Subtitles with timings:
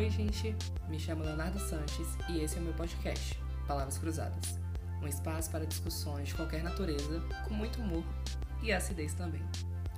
[0.00, 0.56] oi, gente.
[0.88, 4.58] Me chamo Leonardo Sanches e esse é o meu podcast, Palavras Cruzadas.
[5.02, 8.02] Um espaço para discussões de qualquer natureza, com muito humor
[8.62, 9.42] e acidez também.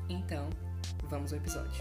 [0.09, 0.51] Então,
[1.05, 1.81] vamos ao episódio.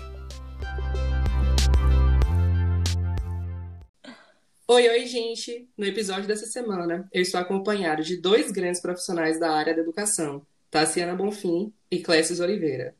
[4.67, 5.67] Oi, oi, gente!
[5.75, 10.45] No episódio dessa semana, eu estou acompanhado de dois grandes profissionais da área da educação,
[10.69, 12.95] Tassiana Bonfim e Clécio Oliveira.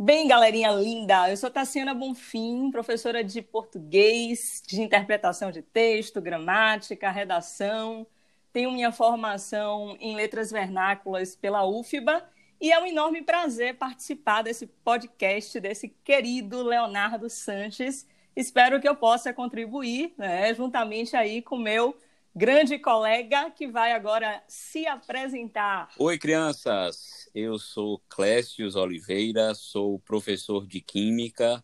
[0.00, 7.10] Bem, galerinha linda, eu sou Tassiana Bonfim, professora de português, de interpretação de texto, gramática,
[7.10, 8.06] redação.
[8.52, 12.22] Tenho minha formação em letras vernáculas pela UFBA
[12.60, 18.06] e é um enorme prazer participar desse podcast desse querido Leonardo Sanches.
[18.36, 21.98] Espero que eu possa contribuir, né, juntamente aí com meu
[22.36, 25.88] grande colega que vai agora se apresentar.
[25.98, 27.17] Oi, crianças.
[27.34, 31.62] Eu sou Clécio Oliveira, sou professor de Química,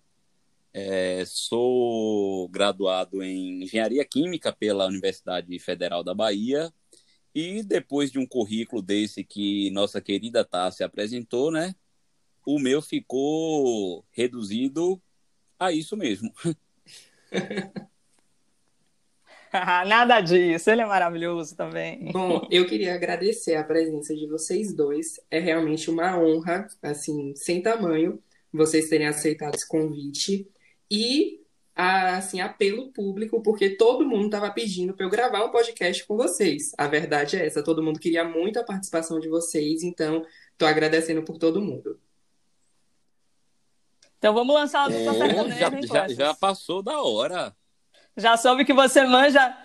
[0.73, 6.73] é, sou graduado em Engenharia Química pela Universidade Federal da Bahia
[7.35, 11.75] e depois de um currículo desse que nossa querida Tássia apresentou, né,
[12.47, 15.01] o meu ficou reduzido
[15.59, 16.33] a isso mesmo.
[19.87, 22.11] Nada disso, ele é maravilhoso também.
[22.13, 25.21] Bom, eu queria agradecer a presença de vocês dois.
[25.31, 28.21] É realmente uma honra, assim, sem tamanho,
[28.53, 30.49] vocês terem aceitado esse convite.
[30.91, 31.41] E,
[31.75, 36.73] assim, apelo público, porque todo mundo estava pedindo para eu gravar um podcast com vocês.
[36.77, 41.23] A verdade é essa, todo mundo queria muito a participação de vocês, então estou agradecendo
[41.23, 42.01] por todo mundo.
[44.19, 47.55] Então vamos lançar a dupla Oh, sertaneja, já, já, já passou da hora.
[48.17, 49.57] Já soube que você manja,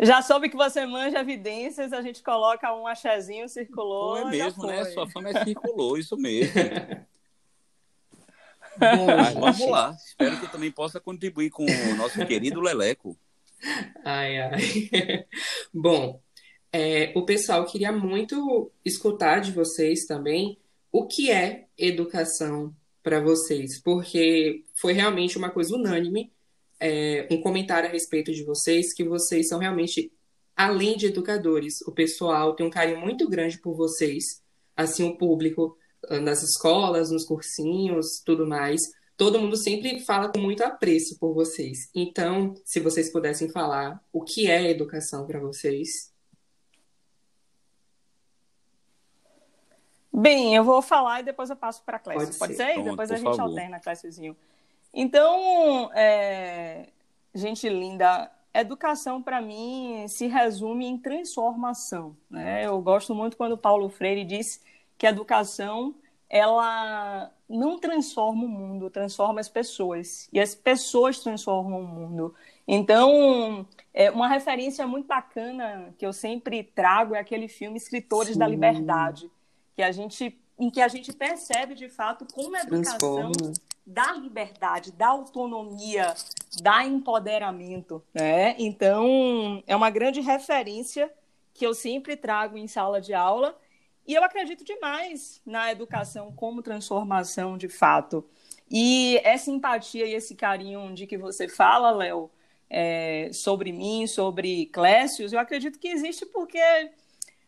[0.00, 4.22] já soube que você manja evidências, a gente coloca um axezinho, circulou.
[4.22, 4.84] Foi já mesmo, né?
[4.86, 6.52] Sua fama é circulou, isso mesmo.
[8.78, 9.96] Bom, Mas vamos lá.
[10.06, 13.18] Espero que também possa contribuir com o nosso querido Leleco.
[14.04, 15.26] Ai, ai.
[15.74, 16.20] Bom,
[16.72, 20.58] é, o pessoal queria muito escutar de vocês também
[20.92, 26.32] o que é educação para vocês, porque foi realmente uma coisa unânime,
[26.80, 30.12] é, um comentário a respeito de vocês, que vocês são realmente,
[30.56, 34.42] além de educadores, o pessoal tem um carinho muito grande por vocês,
[34.76, 35.76] assim, o público,
[36.08, 38.92] ah, nas escolas, nos cursinhos, tudo mais.
[39.16, 41.90] Todo mundo sempre fala com muito apreço por vocês.
[41.94, 46.12] Então, se vocês pudessem falar o que é educação para vocês.
[50.12, 52.26] Bem, eu vou falar e depois eu passo para a Clécio.
[52.26, 52.64] Pode Pode, ser.
[52.64, 52.74] ser?
[52.74, 53.40] Pronto, depois a gente favor.
[53.40, 54.36] alterna, Cléciozinho.
[54.92, 56.88] Então, é,
[57.34, 62.16] gente linda, educação para mim se resume em transformação.
[62.30, 62.66] Né?
[62.66, 64.62] Eu gosto muito quando Paulo Freire diz
[64.96, 65.94] que a educação
[66.28, 70.28] ela não transforma o mundo, transforma as pessoas.
[70.32, 72.34] E as pessoas transformam o mundo.
[72.66, 78.44] Então, é, uma referência muito bacana que eu sempre trago é aquele filme Escritores da
[78.44, 78.50] Sim.
[78.50, 79.30] Liberdade,
[79.74, 83.67] que a gente, em que a gente percebe de fato como a educação Transforma.
[83.88, 86.14] Dá liberdade, dá autonomia,
[86.60, 88.04] dá empoderamento.
[88.12, 88.54] Né?
[88.58, 91.10] Então, é uma grande referência
[91.54, 93.58] que eu sempre trago em sala de aula.
[94.06, 98.24] E eu acredito demais na educação como transformação de fato.
[98.70, 102.30] E essa empatia e esse carinho de que você fala, Léo,
[102.68, 106.60] é, sobre mim, sobre Clécius, eu acredito que existe porque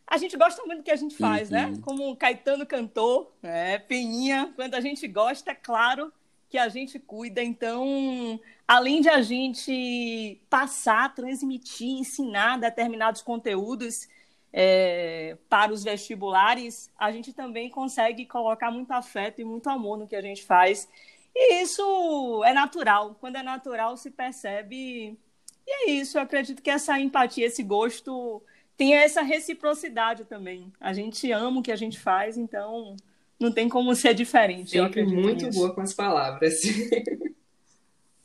[0.06, 1.66] a gente gosta muito do que a gente faz, né?
[1.66, 1.80] Uhum.
[1.82, 3.78] Como Caetano cantou, né?
[3.78, 6.10] Peninha, quando a gente gosta, é claro
[6.50, 7.43] que a gente cuida.
[7.43, 14.09] Então, além de a gente passar, transmitir, ensinar determinados conteúdos
[14.53, 20.09] é, para os vestibulares, a gente também consegue colocar muito afeto e muito amor no
[20.09, 20.88] que a gente faz.
[21.34, 23.17] E isso é natural.
[23.21, 25.17] Quando é natural, se percebe.
[25.65, 26.19] E é isso.
[26.19, 28.43] Eu acredito que essa empatia, esse gosto,
[28.77, 30.72] tem essa reciprocidade também.
[30.81, 32.97] A gente ama o que a gente faz, então
[33.40, 34.76] não tem como ser diferente.
[34.76, 35.58] eu Sempre acredito muito nisso.
[35.58, 36.60] boa com as palavras.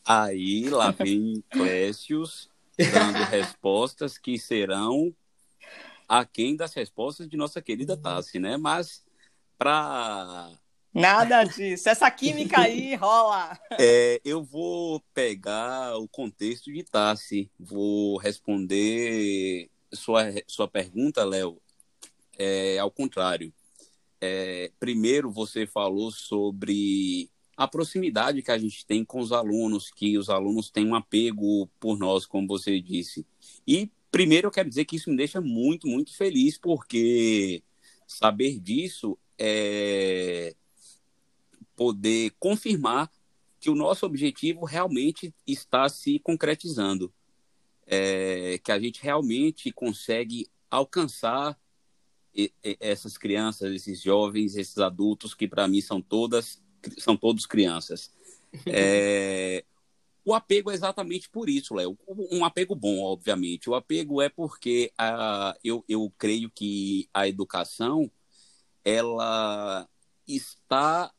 [0.05, 5.15] Aí lá vem Clécius dando respostas que serão
[6.07, 8.57] aquém das respostas de nossa querida Tassi, né?
[8.57, 9.03] Mas
[9.57, 10.51] para
[10.93, 11.89] Nada disso.
[11.89, 13.59] Essa química aí rola.
[13.77, 21.61] É, eu vou pegar o contexto de Tassi, vou responder sua, sua pergunta, Léo,
[22.37, 23.53] é, ao contrário.
[24.27, 30.17] É, primeiro, você falou sobre a proximidade que a gente tem com os alunos, que
[30.17, 33.25] os alunos têm um apego por nós, como você disse.
[33.67, 37.63] E, primeiro, eu quero dizer que isso me deixa muito, muito feliz, porque
[38.07, 40.55] saber disso é
[41.75, 43.11] poder confirmar
[43.59, 47.13] que o nosso objetivo realmente está se concretizando,
[47.85, 51.57] é, que a gente realmente consegue alcançar
[52.79, 56.61] essas crianças, esses jovens, esses adultos que para mim são todas
[56.97, 58.11] são todos crianças.
[58.67, 59.65] É,
[60.23, 61.97] o apego é exatamente por isso, Léo.
[62.31, 63.69] Um apego bom, obviamente.
[63.69, 68.09] O apego é porque a, eu, eu creio que a educação
[68.83, 69.85] ela
[70.25, 71.11] está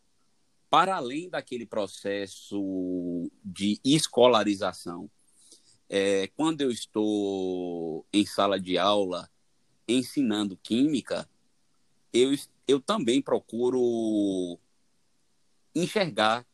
[0.70, 5.10] para além daquele processo de escolarização.
[5.90, 9.30] É, quando eu estou em sala de aula
[9.88, 11.28] ensinando química,
[12.12, 12.34] eu,
[12.66, 14.58] eu também procuro
[15.74, 16.46] enxergar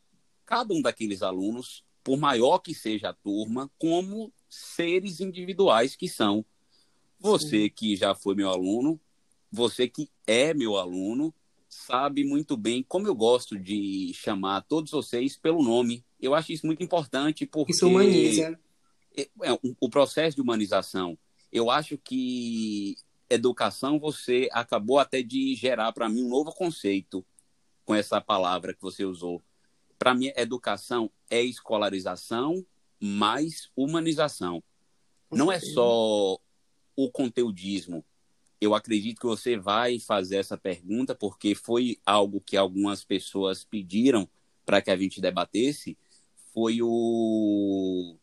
[0.44, 6.44] cada um daqueles alunos, por maior que seja a turma, como seres individuais que são.
[7.18, 7.70] Você Sim.
[7.70, 9.00] que já foi meu aluno,
[9.50, 11.32] você que é meu aluno,
[11.68, 16.04] sabe muito bem como eu gosto de chamar todos vocês pelo nome.
[16.20, 18.58] Eu acho isso muito importante porque isso humaniza.
[19.16, 21.16] É, é, o processo de humanização.
[21.52, 22.96] Eu acho que
[23.32, 27.24] educação você acabou até de gerar para mim um novo conceito
[27.84, 29.42] com essa palavra que você usou.
[29.98, 32.64] Para mim, educação é escolarização
[33.00, 34.62] mais humanização.
[35.30, 36.38] Não é só
[36.94, 38.04] o conteudismo.
[38.60, 44.28] Eu acredito que você vai fazer essa pergunta porque foi algo que algumas pessoas pediram
[44.64, 45.96] para que a gente debatesse.
[46.52, 48.16] Foi o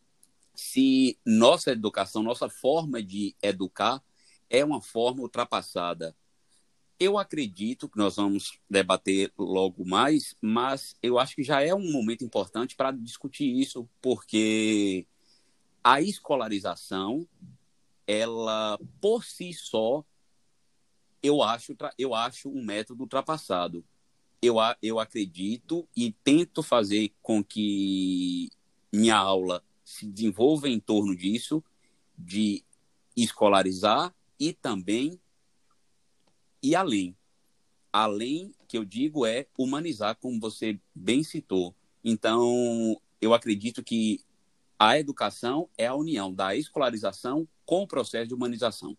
[0.53, 4.03] se nossa educação, nossa forma de educar
[4.49, 6.15] é uma forma ultrapassada.
[6.99, 11.91] Eu acredito que nós vamos debater logo mais, mas eu acho que já é um
[11.91, 15.07] momento importante para discutir isso, porque
[15.83, 17.25] a escolarização,
[18.05, 20.03] ela por si só,
[21.23, 23.83] eu acho, eu acho um método ultrapassado.
[24.41, 28.49] Eu, eu acredito e tento fazer com que
[28.91, 31.63] minha aula se desenvolva em torno disso,
[32.17, 32.63] de
[33.15, 35.19] escolarizar e também
[36.61, 37.15] e além.
[37.91, 41.75] Além, que eu digo, é humanizar, como você bem citou.
[42.03, 44.23] Então, eu acredito que
[44.77, 48.97] a educação é a união da escolarização com o processo de humanização.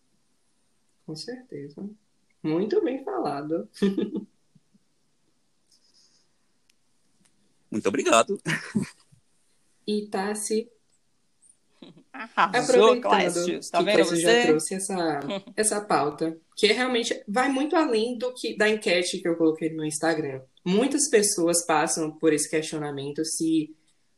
[1.05, 1.89] Com certeza.
[2.43, 3.67] Muito bem falado.
[7.71, 8.39] Muito obrigado.
[9.87, 10.71] E Tassi,
[12.13, 15.19] Arrasou, Aproveitando tá que você já trouxe essa,
[15.55, 19.85] essa pauta, que realmente vai muito além do que da enquete que eu coloquei no
[19.85, 20.41] Instagram.
[20.65, 23.75] Muitas pessoas passam por esse questionamento se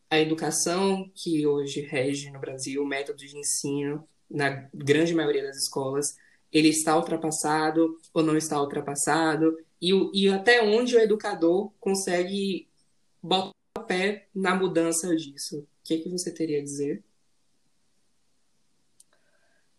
[0.09, 5.57] a educação que hoje rege no Brasil, o método de ensino, na grande maioria das
[5.57, 6.15] escolas,
[6.51, 12.67] ele está ultrapassado ou não está ultrapassado, e, e até onde o educador consegue
[13.21, 15.59] botar o pé na mudança disso.
[15.59, 17.03] O que, que você teria a dizer?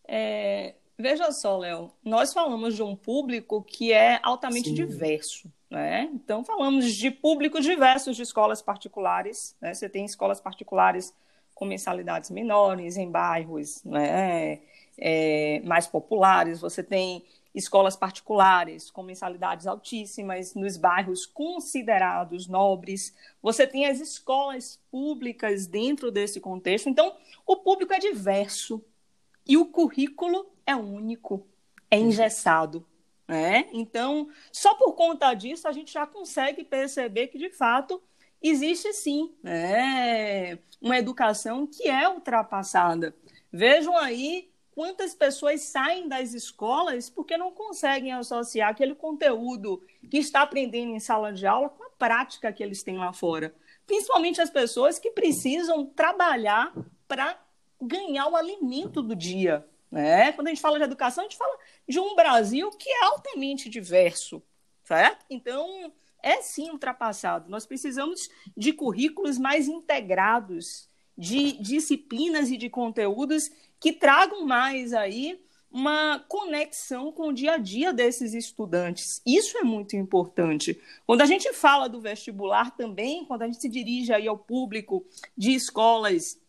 [0.07, 4.75] É, veja só, Léo, nós falamos de um público que é altamente Sim.
[4.75, 5.51] diverso.
[5.71, 6.09] Né?
[6.13, 9.57] Então, falamos de públicos diversos de escolas particulares.
[9.61, 9.75] Né?
[9.75, 11.13] Você tem escolas particulares
[11.55, 14.61] com mensalidades menores, em bairros né?
[14.99, 16.61] é, mais populares.
[16.61, 17.25] Você tem
[17.55, 23.15] escolas particulares com mensalidades altíssimas nos bairros considerados nobres.
[23.41, 26.89] Você tem as escolas públicas dentro desse contexto.
[26.89, 27.15] Então,
[27.47, 28.85] o público é diverso.
[29.47, 31.47] E o currículo é único,
[31.91, 32.87] é engessado.
[33.27, 33.69] Né?
[33.73, 38.03] Então, só por conta disso, a gente já consegue perceber que, de fato,
[38.43, 40.59] existe sim né?
[40.81, 43.15] uma educação que é ultrapassada.
[43.51, 50.43] Vejam aí quantas pessoas saem das escolas porque não conseguem associar aquele conteúdo que está
[50.43, 53.55] aprendendo em sala de aula com a prática que eles têm lá fora.
[53.87, 56.75] Principalmente as pessoas que precisam trabalhar
[57.07, 57.39] para
[57.87, 59.67] ganhar o alimento do dia.
[59.91, 60.33] Né?
[60.33, 61.57] Quando a gente fala de educação, a gente fala
[61.89, 64.43] de um Brasil que é altamente diverso,
[64.83, 65.25] certo?
[65.31, 67.51] Então, é sim ultrapassado.
[67.51, 75.41] Nós precisamos de currículos mais integrados, de disciplinas e de conteúdos que tragam mais aí
[75.71, 79.21] uma conexão com o dia a dia desses estudantes.
[79.27, 80.81] Isso é muito importante.
[81.05, 85.05] Quando a gente fala do vestibular também, quando a gente se dirige aí ao público
[85.37, 86.41] de escolas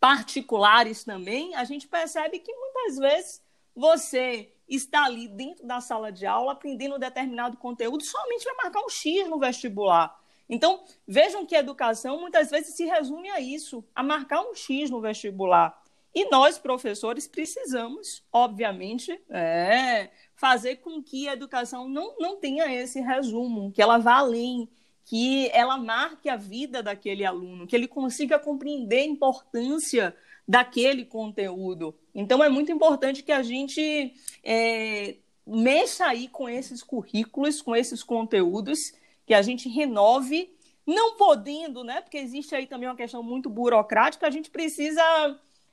[0.00, 3.42] particulares também, a gente percebe que muitas vezes
[3.74, 8.84] você está ali dentro da sala de aula aprendendo um determinado conteúdo somente para marcar
[8.84, 10.18] um X no vestibular.
[10.48, 14.90] Então, vejam que a educação muitas vezes se resume a isso, a marcar um X
[14.90, 15.78] no vestibular.
[16.14, 23.00] E nós, professores, precisamos, obviamente, é, fazer com que a educação não, não tenha esse
[23.00, 24.68] resumo, que ela vá além,
[25.08, 30.14] que ela marque a vida daquele aluno, que ele consiga compreender a importância
[30.46, 31.94] daquele conteúdo.
[32.14, 34.12] Então, é muito importante que a gente
[34.44, 38.92] é, mexa aí com esses currículos, com esses conteúdos,
[39.26, 40.54] que a gente renove,
[40.86, 42.02] não podendo, né?
[42.02, 45.02] Porque existe aí também uma questão muito burocrática, a gente precisa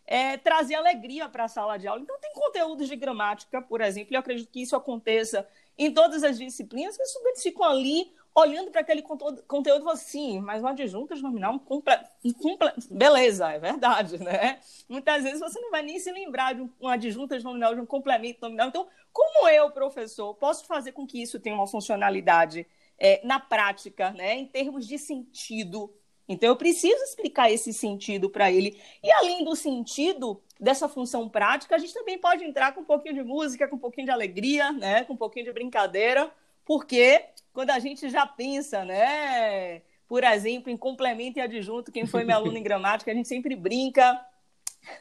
[0.08, 2.02] é, trazer alegria para a sala de aula.
[2.02, 5.46] Então, tem conteúdos de gramática, por exemplo, e eu acredito que isso aconteça
[5.78, 10.68] em todas as disciplinas, que estudantes ficam ali olhando para aquele conteúdo, assim, mas um
[10.68, 14.60] adjunto nominal, um comple, um comple, beleza, é verdade, né?
[14.90, 18.42] Muitas vezes você não vai nem se lembrar de um adjunto nominal, de um complemento
[18.42, 18.68] nominal.
[18.68, 22.68] Então, como eu, professor, posso fazer com que isso tenha uma funcionalidade
[23.00, 25.94] é, na prática, né, em termos de sentido?
[26.28, 28.78] Então, eu preciso explicar esse sentido para ele.
[29.02, 33.16] E além do sentido dessa função prática, a gente também pode entrar com um pouquinho
[33.16, 36.30] de música, com um pouquinho de alegria, né, com um pouquinho de brincadeira,
[36.66, 37.24] porque
[37.56, 39.82] quando a gente já pensa, né?
[40.10, 43.56] Por exemplo, em complemento e adjunto, quem foi meu aluno em gramática, a gente sempre
[43.56, 44.24] brinca,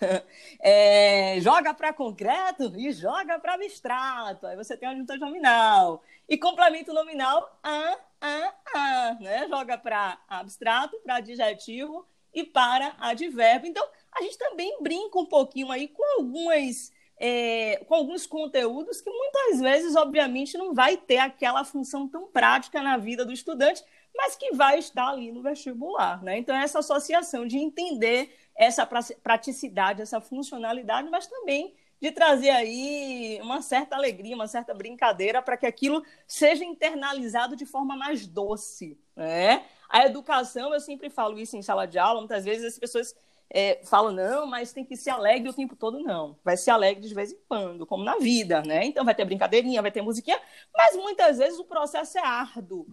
[0.62, 4.46] é, joga para concreto e joga para abstrato.
[4.46, 6.00] Aí você tem a junta nominal.
[6.28, 9.48] E complemento nominal, a, a, a, né?
[9.48, 13.68] Joga para abstrato, para adjetivo e para advérbio.
[13.68, 19.10] Então, a gente também brinca um pouquinho aí com algumas é, com alguns conteúdos que
[19.10, 23.82] muitas vezes, obviamente, não vai ter aquela função tão prática na vida do estudante,
[24.16, 26.22] mas que vai estar ali no vestibular.
[26.22, 26.38] Né?
[26.38, 33.62] Então, essa associação de entender essa praticidade, essa funcionalidade, mas também de trazer aí uma
[33.62, 38.98] certa alegria, uma certa brincadeira para que aquilo seja internalizado de forma mais doce.
[39.16, 39.64] Né?
[39.88, 43.16] A educação, eu sempre falo isso em sala de aula, muitas vezes as pessoas
[43.50, 46.38] é, falam, não, mas tem que ser alegre o tempo todo, não.
[46.44, 48.84] Vai ser alegre de vez em quando, como na vida, né?
[48.84, 50.40] Então vai ter brincadeirinha, vai ter musiquinha,
[50.74, 52.86] mas muitas vezes o processo é árduo.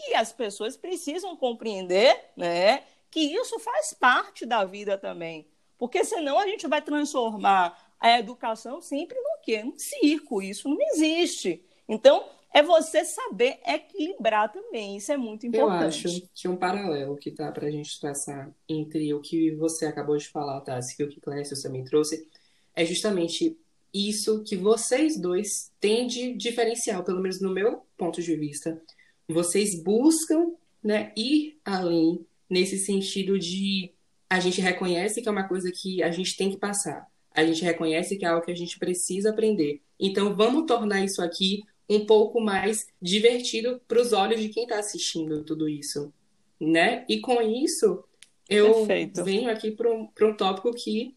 [0.00, 5.46] E as pessoas precisam compreender, né, que isso faz parte da vida também.
[5.78, 9.62] Porque senão a gente vai transformar a educação sempre no quê?
[9.64, 10.42] Um circo.
[10.42, 11.64] Isso não existe.
[11.88, 14.96] Então, é você saber equilibrar também.
[14.96, 16.04] Isso é muito importante.
[16.04, 19.86] Eu acho que um paralelo que tá para a gente traçar entre o que você
[19.86, 20.78] acabou de falar, tá?
[20.78, 22.28] e o que Clécio também trouxe,
[22.76, 23.58] é justamente
[23.92, 28.80] isso que vocês dois têm de diferencial, pelo menos no meu ponto de vista.
[29.28, 33.92] Vocês buscam né, ir além nesse sentido de
[34.30, 37.04] a gente reconhece que é uma coisa que a gente tem que passar.
[37.32, 39.82] A gente reconhece que é algo que a gente precisa aprender.
[39.98, 44.78] Então, vamos tornar isso aqui um pouco mais divertido para os olhos de quem está
[44.78, 46.12] assistindo tudo isso,
[46.60, 47.04] né?
[47.08, 48.02] E com isso,
[48.48, 49.24] eu Perfeito.
[49.24, 51.14] venho aqui para um, um tópico que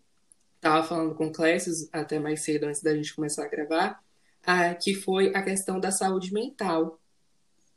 [0.55, 4.03] estava falando com o Clécio até mais cedo, antes da gente começar a gravar,
[4.43, 6.99] ah, que foi a questão da saúde mental,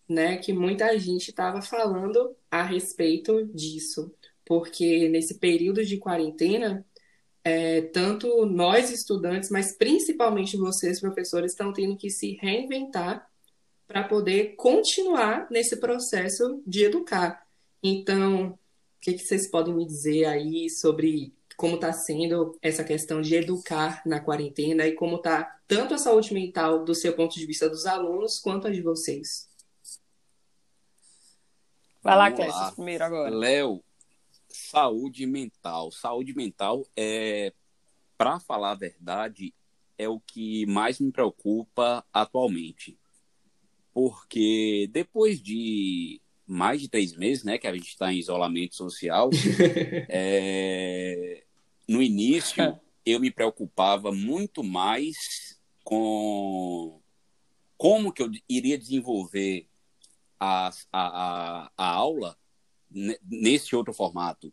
[0.09, 0.37] né?
[0.37, 4.13] Que muita gente estava falando a respeito disso,
[4.45, 6.85] porque nesse período de quarentena,
[7.43, 13.29] é, tanto nós estudantes, mas principalmente vocês, professores, estão tendo que se reinventar
[13.87, 17.45] para poder continuar nesse processo de educar.
[17.83, 18.59] Então, o
[19.01, 24.01] que, que vocês podem me dizer aí sobre como está sendo essa questão de educar
[24.07, 27.85] na quarentena e como está tanto a saúde mental do seu ponto de vista dos
[27.85, 29.49] alunos quanto a de vocês?
[32.03, 33.31] Vai lá, Clécio, primeiro agora.
[33.31, 33.83] Léo,
[34.51, 35.91] saúde mental.
[35.91, 37.53] Saúde mental é,
[38.19, 39.55] para falar a verdade,
[39.97, 42.99] é o que mais me preocupa atualmente.
[43.93, 49.31] Porque depois de mais de três meses, né, que a gente está em isolamento social,
[50.09, 51.45] é,
[51.87, 57.01] no início eu me preocupava muito mais com
[57.77, 59.67] como que eu iria desenvolver
[60.39, 62.37] a, a, a, a aula
[62.91, 64.53] nesse outro formato.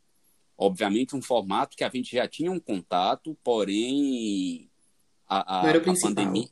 [0.58, 4.70] Obviamente, um formato que a gente já tinha um contato, porém
[5.28, 6.50] a, a, a pandemia.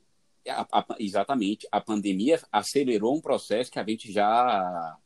[0.47, 4.97] A, exatamente, a pandemia acelerou um processo que a gente já,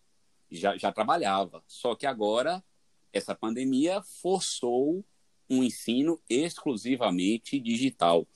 [0.52, 1.64] já, já trabalhava.
[1.66, 2.62] Só que agora,
[3.14, 5.04] essa pandemia forçou
[5.50, 8.28] um ensino exclusivamente digital.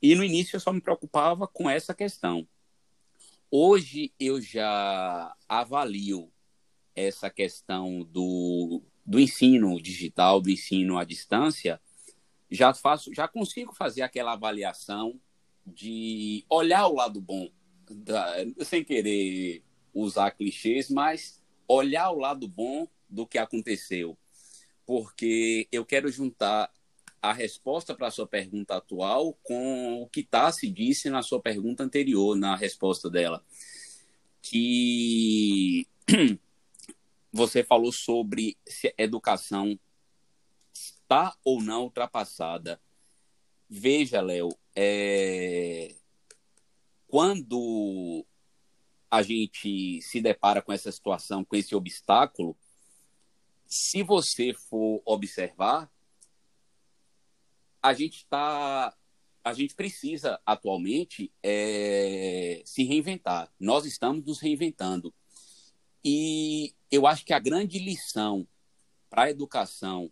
[0.00, 2.48] E no início eu só me preocupava com essa questão.
[3.50, 6.32] Hoje eu já avalio
[6.96, 11.80] essa questão do, do ensino digital, do ensino à distância,
[12.50, 15.20] já faço, já consigo fazer aquela avaliação
[15.66, 17.48] de olhar o lado bom,
[17.90, 18.34] da,
[18.64, 19.62] sem querer
[19.92, 24.16] usar clichês, mas olhar o lado bom do que aconteceu,
[24.86, 26.72] porque eu quero juntar
[27.20, 31.82] a resposta para a sua pergunta atual com o que Tassi disse na sua pergunta
[31.82, 33.44] anterior, na resposta dela,
[34.40, 35.88] que
[37.36, 39.78] você falou sobre se a educação
[40.72, 42.80] está ou não ultrapassada.
[43.68, 45.94] Veja, Léo, é...
[47.06, 48.24] quando
[49.10, 52.56] a gente se depara com essa situação, com esse obstáculo,
[53.66, 55.90] se você for observar,
[57.82, 58.96] a gente está
[59.44, 63.48] a gente precisa atualmente é, se reinventar.
[63.60, 65.14] Nós estamos nos reinventando.
[66.04, 68.46] E eu acho que a grande lição
[69.08, 70.10] para a educação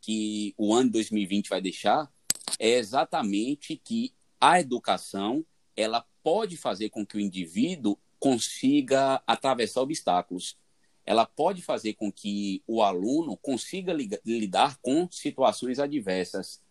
[0.00, 2.12] que o ano 2020 vai deixar
[2.58, 5.44] é exatamente que a educação
[5.76, 10.56] ela pode fazer com que o indivíduo consiga atravessar obstáculos.
[11.04, 13.92] Ela pode fazer com que o aluno consiga
[14.24, 16.62] lidar com situações adversas.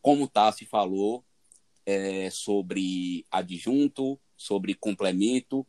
[0.00, 1.24] Como Tassi falou,
[1.84, 5.66] é, sobre adjunto, sobre complemento.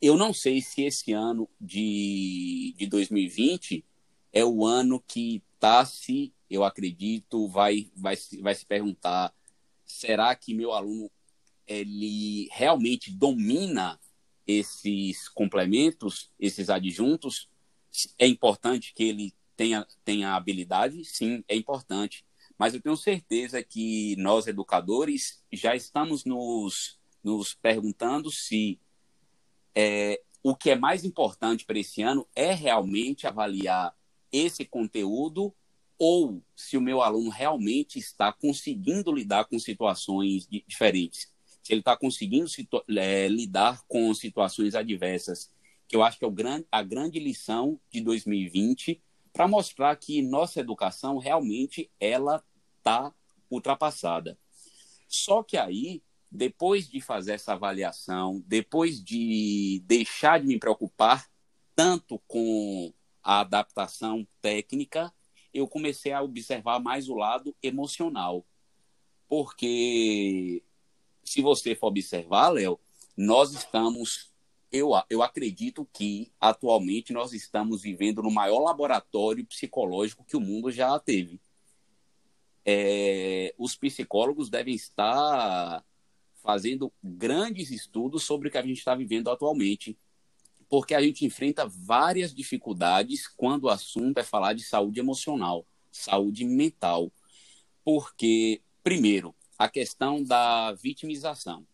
[0.00, 3.84] Eu não sei se esse ano de, de 2020
[4.32, 9.32] é o ano que Tassi, eu acredito, vai, vai, vai se perguntar:
[9.84, 11.10] será que meu aluno
[11.66, 14.00] ele realmente domina
[14.46, 17.48] esses complementos, esses adjuntos?
[18.18, 21.04] É importante que ele tenha, tenha habilidade?
[21.04, 22.24] Sim, é importante.
[22.56, 28.78] Mas eu tenho certeza que nós, educadores, já estamos nos, nos perguntando se
[29.74, 33.94] é, o que é mais importante para esse ano é realmente avaliar
[34.32, 35.54] esse conteúdo
[35.98, 41.30] ou se o meu aluno realmente está conseguindo lidar com situações diferentes,
[41.62, 42.50] se ele está conseguindo
[42.96, 45.50] é, lidar com situações adversas,
[45.86, 50.60] que eu acho que é grande, a grande lição de 2020 para mostrar que nossa
[50.60, 52.42] educação realmente ela
[52.78, 53.12] está
[53.50, 54.38] ultrapassada.
[55.06, 61.28] Só que aí, depois de fazer essa avaliação, depois de deixar de me preocupar
[61.74, 65.12] tanto com a adaptação técnica,
[65.52, 68.46] eu comecei a observar mais o lado emocional.
[69.28, 70.62] Porque,
[71.24, 72.78] se você for observar, Léo,
[73.16, 74.32] nós estamos,
[74.70, 80.70] eu, eu acredito que atualmente nós estamos vivendo no maior laboratório psicológico que o mundo
[80.70, 81.40] já teve
[82.64, 85.84] é, os psicólogos devem estar
[86.42, 89.96] fazendo grandes estudos sobre o que a gente está vivendo atualmente,
[90.68, 96.44] porque a gente enfrenta várias dificuldades quando o assunto é falar de saúde emocional, saúde
[96.44, 97.12] mental.
[97.84, 101.66] Porque, primeiro, a questão da vitimização.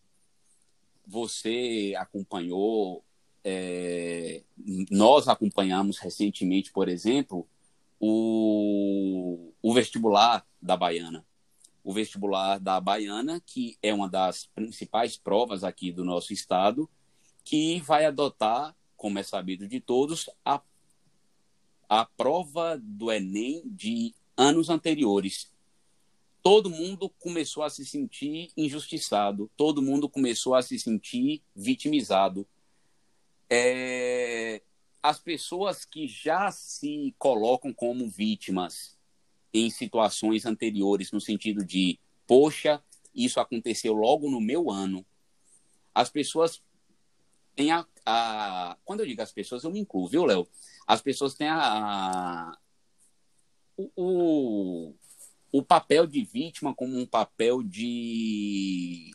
[1.05, 3.03] Você acompanhou,
[3.43, 4.43] é,
[4.91, 7.47] nós acompanhamos recentemente, por exemplo,
[7.99, 11.25] o, o vestibular da Baiana.
[11.87, 16.89] O vestibular da Baiana, que é uma das principais provas aqui do nosso estado,
[17.45, 20.61] que vai adotar, como é sabido de todos, a,
[21.87, 25.49] a prova do Enem de anos anteriores.
[26.43, 32.45] Todo mundo começou a se sentir injustiçado, todo mundo começou a se sentir vitimizado.
[33.49, 34.61] É,
[35.01, 38.96] as pessoas que já se colocam como vítimas
[39.57, 42.81] em situações anteriores, no sentido de, poxa,
[43.13, 45.05] isso aconteceu logo no meu ano.
[45.93, 46.61] As pessoas
[47.55, 47.85] têm a.
[48.05, 50.47] a quando eu digo as pessoas, eu me incluo, viu, Léo?
[50.85, 52.57] As pessoas têm a, a
[53.95, 54.93] o,
[55.51, 59.11] o, papel de vítima como um papel de,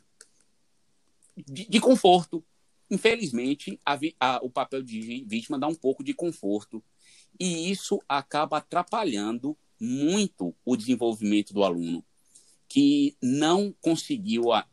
[1.36, 2.44] de, de conforto.
[2.90, 6.82] Infelizmente, a, a, o papel de vítima dá um pouco de conforto.
[7.40, 12.04] E isso acaba atrapalhando muito o desenvolvimento do aluno,
[12.68, 14.64] que não conseguiu a,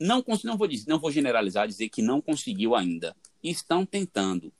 [0.00, 3.16] não não vou dizer, não vou generalizar dizer que não conseguiu ainda.
[3.40, 4.52] Estão tentando,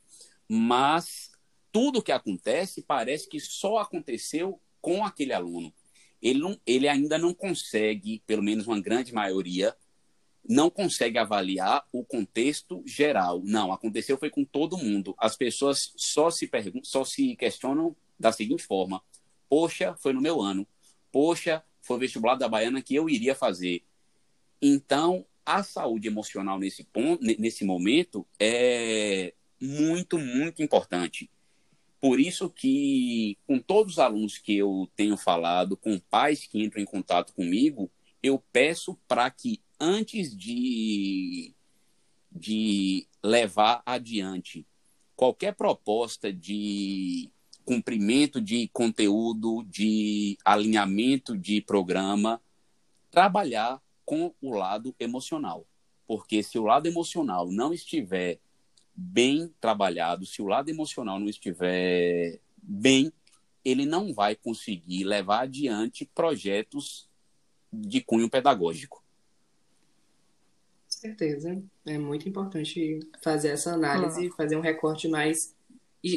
[0.49, 1.33] mas
[1.73, 5.75] tudo que acontece parece que só aconteceu com aquele aluno.
[6.23, 9.75] Ele, não, ele ainda não consegue, pelo menos uma grande maioria,
[10.49, 13.43] não consegue avaliar o contexto geral.
[13.45, 15.13] Não, aconteceu foi com todo mundo.
[15.19, 19.03] As pessoas só se perguntam, só se questionam da seguinte forma:
[19.53, 20.67] Poxa, foi no meu ano.
[21.13, 23.85] Poxa, foi o vestibular da Baiana que eu iria fazer.
[24.63, 31.31] Então, a saúde emocional nesse ponto, nesse momento é muito, muito importante.
[32.01, 36.81] Por isso que, com todos os alunos que eu tenho falado, com pais que entram
[36.81, 37.91] em contato comigo,
[38.23, 41.55] eu peço para que antes de,
[42.31, 44.67] de levar adiante
[45.15, 47.31] qualquer proposta de
[47.73, 52.39] cumprimento de conteúdo, de alinhamento de programa,
[53.11, 55.67] trabalhar com o lado emocional.
[56.07, 58.39] Porque se o lado emocional não estiver
[58.95, 63.11] bem trabalhado, se o lado emocional não estiver bem,
[63.65, 67.09] ele não vai conseguir levar adiante projetos
[67.73, 69.03] de cunho pedagógico.
[70.89, 71.63] certeza.
[71.87, 74.37] É muito importante fazer essa análise, ah.
[74.37, 75.55] fazer um recorte mais,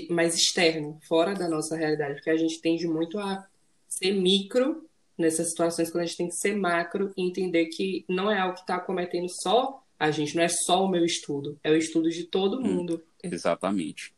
[0.10, 3.48] mais externo, fora da nossa realidade, porque a gente tende muito a
[3.88, 8.30] ser micro nessas situações quando a gente tem que ser macro e entender que não
[8.30, 11.72] é algo que está cometendo só a gente, não é só o meu estudo, é
[11.72, 13.04] o estudo de todo hum, mundo.
[13.24, 14.14] Hum, exatamente.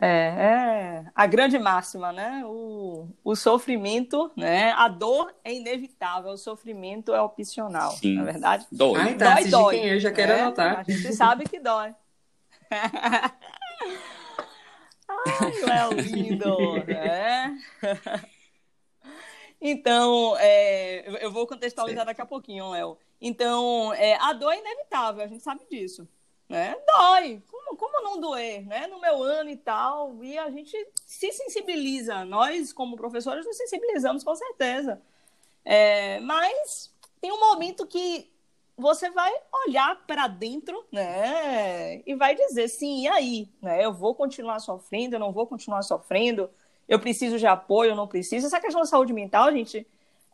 [0.00, 2.42] É, é, a grande máxima, né?
[2.44, 4.72] O, o sofrimento, né?
[4.72, 8.16] A dor é inevitável, o sofrimento é opcional, Sim.
[8.16, 8.66] na é verdade?
[8.70, 9.00] Dói.
[9.00, 9.74] Ai, tá, dói, dói.
[9.76, 10.80] Quem eu já quero é, anotar.
[10.80, 11.94] A gente sabe que dói.
[15.08, 17.56] Ai, Léo lindo, né?
[19.60, 22.98] Então, é, eu vou contextualizar daqui a pouquinho, Léo.
[23.20, 26.06] Então, é, a dor é inevitável, a gente sabe disso.
[26.48, 26.76] Né?
[26.86, 27.42] Dói.
[27.50, 28.64] Como, como não doer?
[28.66, 28.86] Né?
[28.86, 30.22] No meu ano e tal.
[30.22, 32.24] E a gente se sensibiliza.
[32.24, 35.00] Nós, como professores, nos sensibilizamos com certeza.
[35.64, 38.30] É, mas tem um momento que
[38.76, 39.32] você vai
[39.66, 42.02] olhar para dentro, né?
[42.06, 43.48] E vai dizer, sim, e aí?
[43.60, 43.84] Né?
[43.84, 46.50] Eu vou continuar sofrendo, eu não vou continuar sofrendo,
[46.86, 48.46] eu preciso de apoio, eu não preciso.
[48.46, 49.86] Essa questão da saúde mental, gente,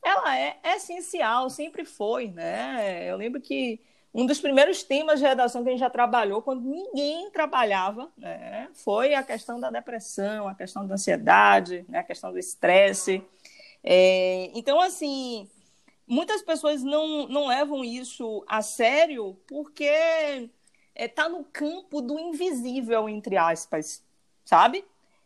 [0.05, 3.09] ela é essencial, sempre foi, né?
[3.09, 3.81] Eu lembro que
[4.15, 8.69] um dos primeiros temas de redação que a gente já trabalhou, quando ninguém trabalhava, né,
[8.75, 13.23] foi a questão da depressão, a questão da ansiedade, né, a questão do estresse.
[13.83, 15.49] É, então, assim,
[16.07, 20.51] muitas pessoas não, não levam isso a sério porque
[20.95, 24.05] está é, no campo do invisível, entre aspas,
[24.45, 24.85] sabe?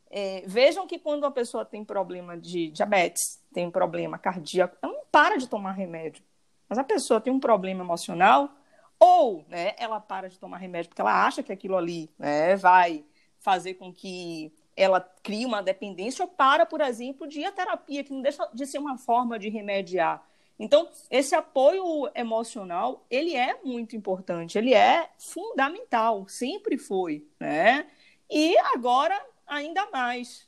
[0.09, 5.03] É, vejam que quando a pessoa tem problema de diabetes, tem problema cardíaco, ela não
[5.11, 6.23] para de tomar remédio.
[6.69, 8.51] Mas a pessoa tem um problema emocional,
[8.99, 13.05] ou né, ela para de tomar remédio porque ela acha que aquilo ali né, vai
[13.39, 18.05] fazer com que ela crie uma dependência, ou para, por exemplo, de ir à terapia,
[18.05, 20.23] que não deixa de ser uma forma de remediar.
[20.59, 27.87] Então, esse apoio emocional, ele é muito importante, ele é fundamental, sempre foi, né?
[28.31, 30.47] E agora, ainda mais.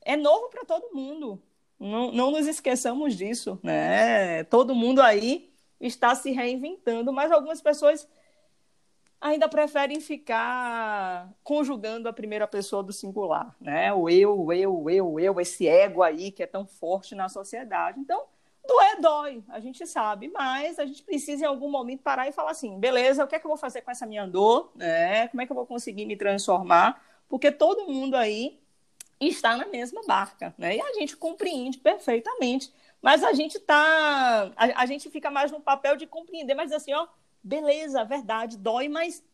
[0.00, 1.40] É novo para todo mundo.
[1.78, 4.42] Não, não nos esqueçamos disso, né?
[4.44, 5.47] Todo mundo aí
[5.80, 8.08] está se reinventando, mas algumas pessoas
[9.20, 13.92] ainda preferem ficar conjugando a primeira pessoa do singular, né?
[13.92, 17.98] O eu, eu, eu, eu, esse ego aí que é tão forte na sociedade.
[17.98, 18.24] Então,
[18.66, 22.52] doer dói, a gente sabe, mas a gente precisa em algum momento parar e falar
[22.52, 25.26] assim, beleza, o que é que eu vou fazer com essa minha dor, né?
[25.28, 27.02] Como é que eu vou conseguir me transformar?
[27.28, 28.60] Porque todo mundo aí
[29.20, 30.76] está na mesma barca, né?
[30.76, 34.52] E a gente compreende perfeitamente mas a gente tá.
[34.56, 37.06] A, a, gente fica mais no papel de compreender, mas assim, ó,
[37.42, 39.24] beleza, verdade, dói, mas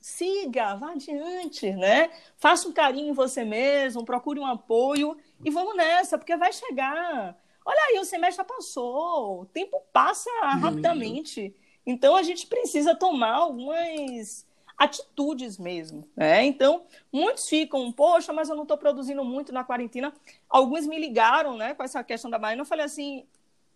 [0.00, 2.10] siga, vá adiante, né?
[2.36, 7.36] Faça um carinho em você mesmo, procure um apoio e vamos nessa, porque vai chegar.
[7.64, 11.54] Olha aí, o semestre já passou, o tempo passa rapidamente.
[11.84, 14.46] Então a gente precisa tomar algumas
[14.78, 16.08] atitudes mesmo.
[16.16, 16.44] Né?
[16.44, 20.14] Então, muitos ficam, poxa, mas eu não estou produzindo muito na quarentena.
[20.48, 22.62] Alguns me ligaram né, com essa questão da baiana.
[22.62, 23.26] Eu falei assim: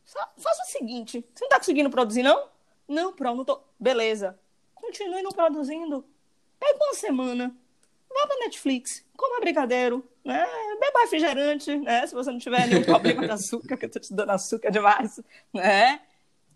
[0.05, 2.49] faça o seguinte, você não está conseguindo produzir, não?
[2.87, 3.67] Não, Pro, não estou.
[3.79, 4.38] Beleza.
[4.75, 6.05] Continue não produzindo.
[6.59, 7.57] Pega uma semana.
[8.09, 10.47] Vá para Netflix, coma brigadeiro, né?
[10.79, 12.07] beba refrigerante, né?
[12.07, 15.19] Se você não tiver nenhum problema de açúcar, que eu estou te dando açúcar demais,
[15.51, 16.03] né?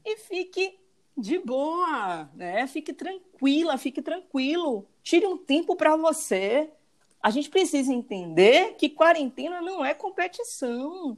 [0.04, 0.78] E fique
[1.16, 2.66] de boa, né?
[2.66, 4.86] Fique tranquila, fique tranquilo.
[5.02, 6.70] Tire um tempo para você.
[7.22, 11.16] A gente precisa entender que quarentena não é competição,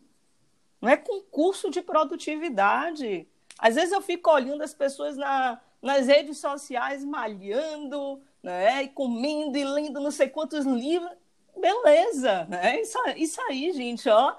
[0.80, 3.26] não é concurso de produtividade.
[3.58, 8.84] Às vezes eu fico olhando as pessoas na, nas redes sociais malhando, né?
[8.84, 11.10] E comendo e lendo não sei quantos livros.
[11.56, 12.80] Beleza, né?
[12.80, 14.36] Isso, isso aí, gente, ó,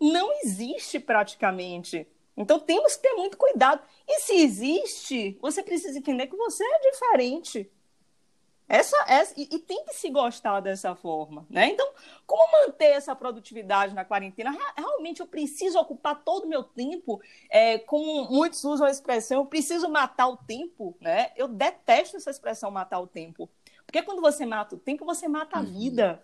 [0.00, 2.08] não existe praticamente.
[2.36, 3.82] Então temos que ter muito cuidado.
[4.06, 7.70] E se existe, você precisa entender que você é diferente.
[8.66, 11.68] Essa, essa, e, e, tem que se gostar dessa forma, né?
[11.68, 11.86] Então,
[12.26, 14.56] como manter essa produtividade na quarentena?
[14.74, 17.20] Realmente eu preciso ocupar todo o meu tempo,
[17.50, 21.30] é, como muitos usam a expressão, eu preciso matar o tempo, né?
[21.36, 23.50] Eu detesto essa expressão matar o tempo.
[23.84, 25.66] Porque quando você mata o tempo, você mata a uhum.
[25.66, 26.22] vida.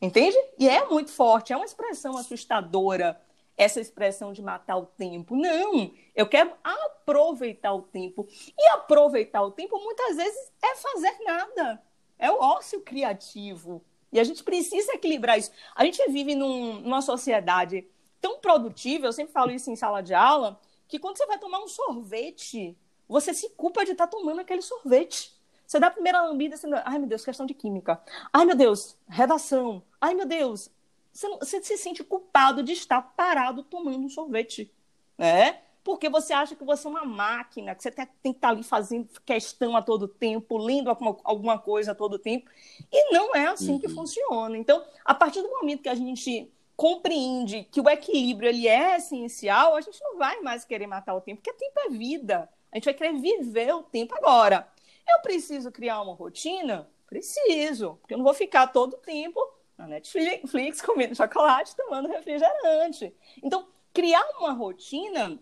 [0.00, 0.36] Entende?
[0.58, 3.20] E é muito forte, é uma expressão assustadora
[3.56, 5.36] essa expressão de matar o tempo.
[5.36, 8.26] Não, eu quero aproveitar o tempo.
[8.58, 11.82] E aproveitar o tempo muitas vezes é fazer nada.
[12.18, 13.84] É o ócio criativo.
[14.12, 15.50] E a gente precisa equilibrar isso.
[15.74, 17.86] A gente vive num, numa sociedade
[18.20, 21.58] tão produtiva, eu sempre falo isso em sala de aula, que quando você vai tomar
[21.58, 22.76] um sorvete,
[23.08, 25.32] você se culpa de estar tá tomando aquele sorvete.
[25.66, 26.66] Você dá a primeira lambida, você...
[26.84, 28.00] ai meu Deus, questão de química.
[28.32, 29.82] Ai meu Deus, redação.
[30.00, 30.70] Ai meu Deus,
[31.14, 34.70] você, você se sente culpado de estar parado tomando um sorvete,
[35.16, 35.60] né?
[35.84, 38.62] Porque você acha que você é uma máquina, que você tem, tem que estar ali
[38.62, 42.50] fazendo questão a todo tempo, lendo alguma, alguma coisa a todo tempo.
[42.90, 43.78] E não é assim uhum.
[43.78, 44.56] que funciona.
[44.56, 49.76] Então, a partir do momento que a gente compreende que o equilíbrio ele é essencial,
[49.76, 52.48] a gente não vai mais querer matar o tempo, porque tempo é vida.
[52.72, 54.66] A gente vai querer viver o tempo agora.
[55.06, 56.88] Eu preciso criar uma rotina?
[57.06, 59.38] Preciso, porque eu não vou ficar todo o tempo
[59.76, 63.14] na Netflix comendo chocolate, tomando refrigerante.
[63.42, 65.38] Então, criar uma rotina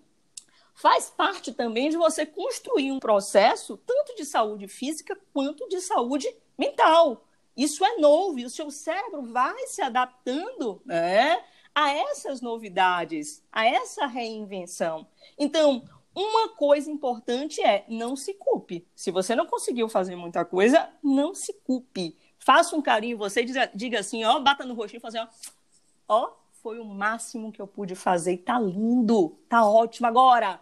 [0.74, 6.34] faz parte também de você construir um processo tanto de saúde física quanto de saúde
[6.58, 7.24] mental.
[7.56, 11.42] Isso é novo e o seu cérebro vai se adaptando né,
[11.74, 15.06] a essas novidades, a essa reinvenção.
[15.38, 18.86] Então, uma coisa importante é não se culpe.
[18.94, 22.16] Se você não conseguiu fazer muita coisa, não se culpe.
[22.44, 25.32] Faça um carinho em você, diga, diga assim, ó, bata no rostinho e fala assim,
[26.08, 30.08] ó, ó, foi o máximo que eu pude fazer, tá lindo, tá ótimo.
[30.08, 30.60] Agora,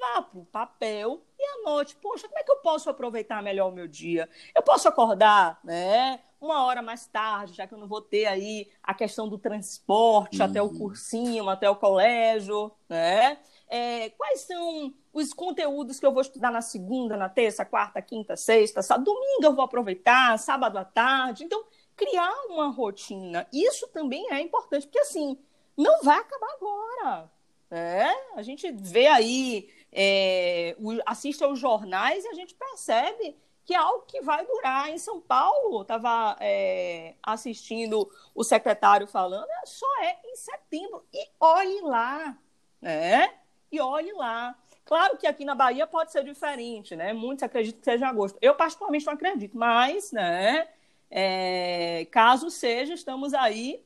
[0.00, 3.86] vá pro papel e anote, poxa, como é que eu posso aproveitar melhor o meu
[3.86, 4.28] dia?
[4.54, 6.20] Eu posso acordar, né?
[6.40, 10.38] Uma hora mais tarde, já que eu não vou ter aí a questão do transporte
[10.38, 10.44] uhum.
[10.46, 10.78] até o uhum.
[10.78, 13.38] cursinho, até o colégio, né?
[13.68, 18.36] É, quais são os conteúdos que eu vou estudar na segunda, na terça, quarta, quinta,
[18.36, 21.44] sexta, sábado, domingo eu vou aproveitar, sábado à tarde.
[21.44, 21.64] Então,
[21.96, 25.38] criar uma rotina, isso também é importante, porque assim,
[25.76, 27.30] não vai acabar agora.
[27.70, 33.76] É, a gente vê aí, é, assiste aos jornais e a gente percebe que é
[33.76, 34.88] algo que vai durar.
[34.88, 41.04] Em São Paulo, estava é, assistindo o secretário falando, só é em setembro.
[41.12, 42.38] E olhe lá,
[42.80, 43.38] né?
[43.70, 44.56] e olhe lá.
[44.88, 47.12] Claro que aqui na Bahia pode ser diferente, né?
[47.12, 48.38] Muitos acreditam que seja agosto.
[48.40, 50.66] Eu, particularmente, não acredito, mas, né?
[51.10, 53.84] É, caso seja, estamos aí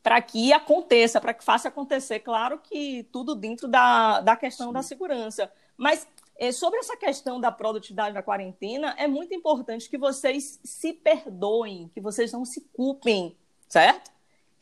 [0.00, 2.20] para que aconteça, para que faça acontecer.
[2.20, 4.72] Claro que tudo dentro da, da questão Sim.
[4.74, 5.52] da segurança.
[5.76, 6.06] Mas
[6.36, 11.90] é, sobre essa questão da produtividade da quarentena, é muito importante que vocês se perdoem,
[11.92, 13.36] que vocês não se culpem,
[13.68, 14.12] certo?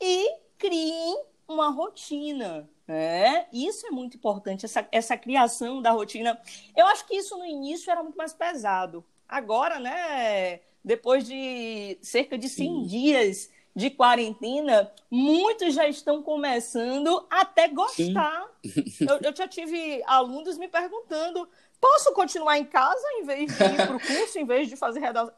[0.01, 1.15] E criem
[1.47, 2.67] uma rotina.
[2.87, 6.39] É, isso é muito importante, essa, essa criação da rotina.
[6.75, 9.03] Eu acho que isso no início era muito mais pesado.
[9.27, 12.83] Agora, né, depois de cerca de 100 Sim.
[12.83, 18.47] dias de quarentena, muitos já estão começando até gostar.
[18.99, 21.47] Eu, eu já tive alunos me perguntando:
[21.79, 24.99] posso continuar em casa em vez de ir para o curso, em vez de fazer
[24.99, 25.33] redação?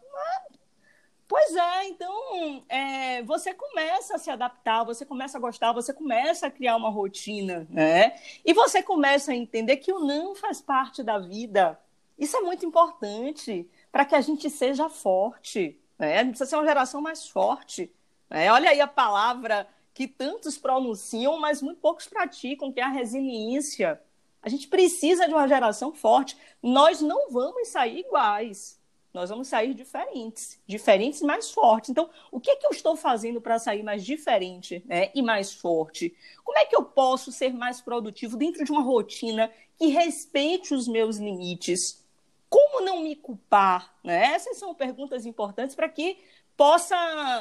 [1.30, 6.48] Pois é, então é, você começa a se adaptar, você começa a gostar, você começa
[6.48, 8.20] a criar uma rotina, né?
[8.44, 11.80] E você começa a entender que o não faz parte da vida.
[12.18, 16.18] Isso é muito importante para que a gente seja forte, né?
[16.18, 17.92] A gente precisa ser uma geração mais forte.
[18.28, 18.52] Né?
[18.52, 24.02] Olha aí a palavra que tantos pronunciam, mas muito poucos praticam, que é a resiliência.
[24.42, 26.36] A gente precisa de uma geração forte.
[26.60, 28.79] Nós não vamos sair iguais
[29.13, 31.89] nós vamos sair diferentes, diferentes e mais fortes.
[31.89, 35.54] Então, o que é que eu estou fazendo para sair mais diferente né, e mais
[35.54, 36.15] forte?
[36.43, 40.88] Como é que eu posso ser mais produtivo dentro de uma rotina que respeite os
[40.88, 42.06] meus limites?
[42.50, 43.95] Como não me culpar?
[44.04, 44.34] Né?
[44.34, 46.17] Essas são perguntas importantes para que
[46.56, 46.95] possa,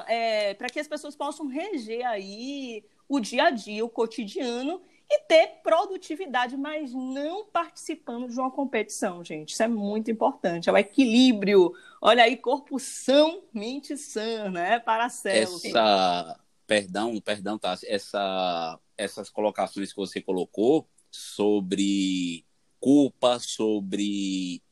[0.09, 5.21] é, para que as pessoas possam reger aí o dia a dia, o cotidiano e
[5.21, 9.55] ter produtividade, mas não participando de uma competição, gente.
[9.55, 10.69] Isso é muito importante.
[10.69, 11.73] É o equilíbrio.
[12.01, 14.79] Olha aí, corpo são, mente sã, né?
[14.79, 15.65] Para células.
[15.65, 17.79] Essa, perdão, perdão, tá?
[17.87, 22.45] Essa, essas colocações que você colocou sobre
[22.79, 24.63] culpa, sobre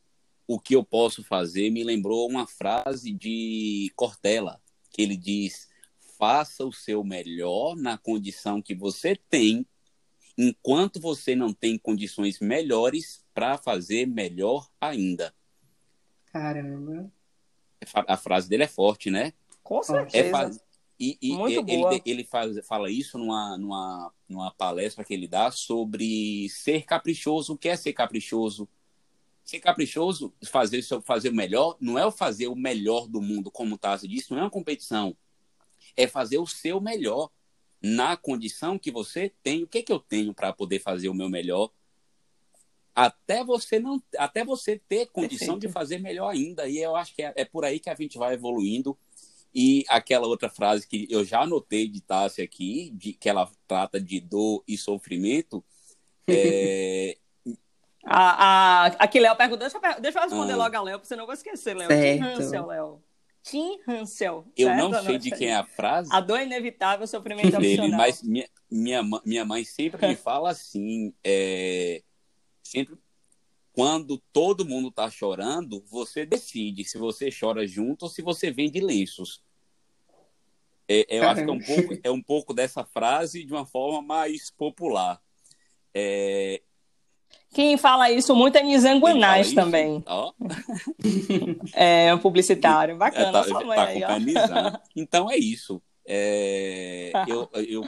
[0.47, 5.67] o que eu posso fazer, me lembrou uma frase de Cortella, que ele diz:
[6.17, 9.65] faça o seu melhor na condição que você tem
[10.37, 15.33] enquanto você não tem condições melhores para fazer melhor ainda.
[16.31, 17.11] Caramba.
[17.93, 19.33] A frase dele é forte, né?
[19.63, 20.27] Com certeza.
[20.27, 20.67] É faz...
[20.99, 22.01] E, e Muito ele, boa.
[22.05, 27.53] ele faz, fala isso numa, numa, numa palestra que ele dá sobre ser caprichoso.
[27.53, 28.67] O que é ser caprichoso?
[29.43, 33.75] Ser caprichoso, fazer, fazer o melhor, não é o fazer o melhor do mundo, como
[33.75, 35.15] o Tassi disse, não é uma competição.
[35.95, 37.29] É fazer o seu melhor
[37.95, 41.29] na condição que você tem, o que, que eu tenho para poder fazer o meu
[41.29, 41.71] melhor,
[42.93, 45.67] até você não, até você ter condição Perfeito.
[45.67, 46.67] de fazer melhor ainda.
[46.67, 48.97] E eu acho que é, é, por aí que a gente vai evoluindo.
[49.53, 54.01] E aquela outra frase que eu já anotei de Tássia aqui, de, que ela trata
[54.01, 55.63] de dor e sofrimento,
[56.27, 57.17] é,
[58.03, 60.57] A, a, aqui, Léo perguntou, deixa, eu, deixa eu responder ah.
[60.57, 61.87] logo a Léo, porque senão eu vou esquecer, Léo.
[61.87, 63.03] Tim Hansel, Léo.
[63.49, 64.45] Tim Hansel.
[64.57, 64.89] Eu certo?
[64.89, 66.09] não sei de quem é a frase.
[66.11, 67.97] A dor inevitável, sofrimento opcional.
[67.97, 72.03] Mas minha, minha, minha mãe sempre me fala assim, é,
[72.61, 72.97] sempre
[73.71, 78.79] quando todo mundo está chorando, você decide se você chora junto ou se você vende
[78.81, 79.43] lenços.
[80.87, 84.01] É, eu acho que é um, pouco, é um pouco dessa frase de uma forma
[84.01, 85.21] mais popular.
[85.93, 86.61] É...
[87.53, 90.03] Quem fala isso muito é Nizanguanais também.
[90.07, 90.31] Oh.
[91.73, 92.97] é um publicitário.
[92.97, 94.03] Bacana, é, tá, tá aí,
[94.95, 95.81] Então é isso.
[96.05, 97.87] É, eu, eu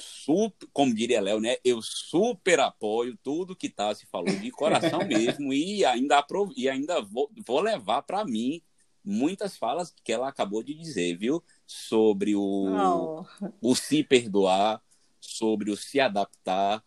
[0.00, 1.56] super, como diria Léo, né?
[1.64, 6.24] Eu super apoio tudo que tá se falou de coração mesmo e ainda,
[6.56, 8.62] e ainda vou, vou levar para mim
[9.04, 11.42] muitas falas que ela acabou de dizer, viu?
[11.66, 13.24] Sobre o,
[13.60, 14.82] o se perdoar,
[15.20, 16.82] sobre o se adaptar,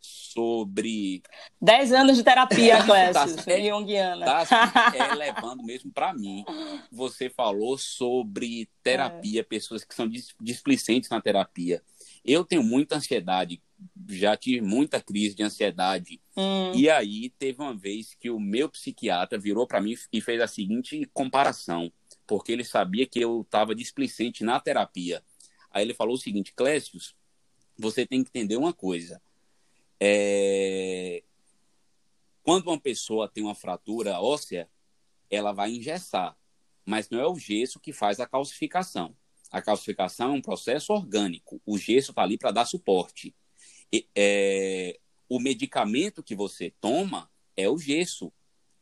[0.00, 1.22] sobre.
[1.60, 4.26] Dez anos de terapia, Clécio, tá, é, Jungiana.
[4.48, 6.44] Tá é, levando mesmo para mim.
[6.90, 9.44] Você falou sobre terapia, é.
[9.44, 10.08] pessoas que são
[10.40, 11.82] displicentes na terapia.
[12.24, 13.62] Eu tenho muita ansiedade,
[14.08, 16.20] já tive muita crise de ansiedade.
[16.36, 16.72] Hum.
[16.74, 20.46] E aí teve uma vez que o meu psiquiatra virou para mim e fez a
[20.46, 21.90] seguinte comparação,
[22.26, 25.22] porque ele sabia que eu estava displicente na terapia.
[25.70, 27.14] Aí ele falou o seguinte, Clécius,
[27.78, 29.20] você tem que entender uma coisa.
[30.00, 31.22] É...
[32.42, 34.68] Quando uma pessoa tem uma fratura óssea,
[35.30, 36.36] ela vai engessar,
[36.84, 39.14] mas não é o gesso que faz a calcificação.
[39.50, 41.60] A calcificação é um processo orgânico.
[41.64, 43.34] O gesso está ali para dar suporte.
[43.92, 48.32] E, é, o medicamento que você toma é o gesso.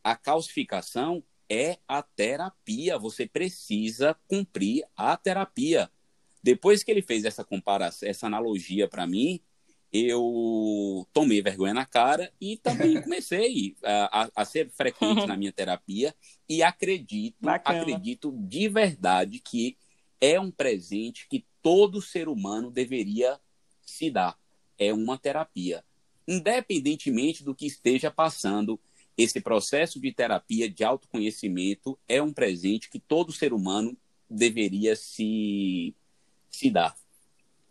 [0.03, 2.99] A calcificação é a terapia.
[2.99, 5.91] Você precisa cumprir a terapia.
[6.43, 9.41] Depois que ele fez essa comparação, essa analogia para mim,
[10.05, 16.15] eu tomei vergonha na cara e também comecei a, a, ser frequente na minha terapia
[16.49, 17.81] e acredito, Bacana.
[17.81, 19.77] acredito de verdade que
[20.21, 23.39] é um presente que todo ser humano deveria
[23.81, 24.37] se dar.
[24.79, 25.85] É uma terapia.
[26.27, 28.81] Independentemente do que esteja passando,
[29.17, 33.97] esse processo de terapia, de autoconhecimento, é um presente que todo ser humano
[34.29, 35.95] deveria se,
[36.51, 36.95] se dar.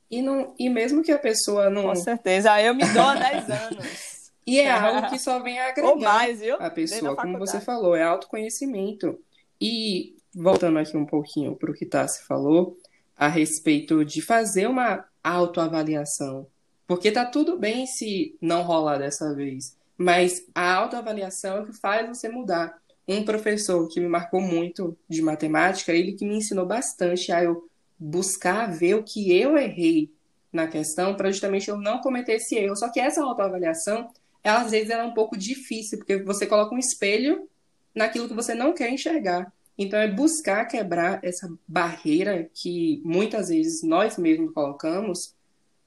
[0.09, 1.83] E, não, e mesmo que a pessoa não.
[1.83, 4.31] Com certeza, eu me dou há 10 anos.
[4.45, 6.55] e é algo que só vem agregar Ou mais, viu?
[6.59, 9.19] a pessoa, como você falou, é autoconhecimento.
[9.59, 12.77] E voltando aqui um pouquinho para o que Tassi falou,
[13.17, 16.45] a respeito de fazer uma autoavaliação.
[16.85, 21.73] Porque tá tudo bem se não rolar dessa vez, mas a autoavaliação é o que
[21.73, 22.77] faz você mudar.
[23.07, 27.67] Um professor que me marcou muito de matemática, ele que me ensinou bastante a eu
[27.97, 30.11] buscar ver o que eu errei
[30.51, 32.75] na questão para justamente eu não cometer esse erro.
[32.75, 34.09] Só que essa autoavaliação,
[34.43, 37.49] ela, às vezes ela é um pouco difícil, porque você coloca um espelho
[37.93, 39.51] naquilo que você não quer enxergar.
[39.77, 45.35] Então, é buscar quebrar essa barreira que muitas vezes nós mesmos colocamos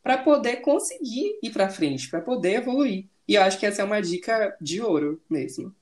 [0.03, 3.07] para poder conseguir ir para frente, para poder evoluir.
[3.27, 5.75] E eu acho que essa é uma dica de ouro mesmo.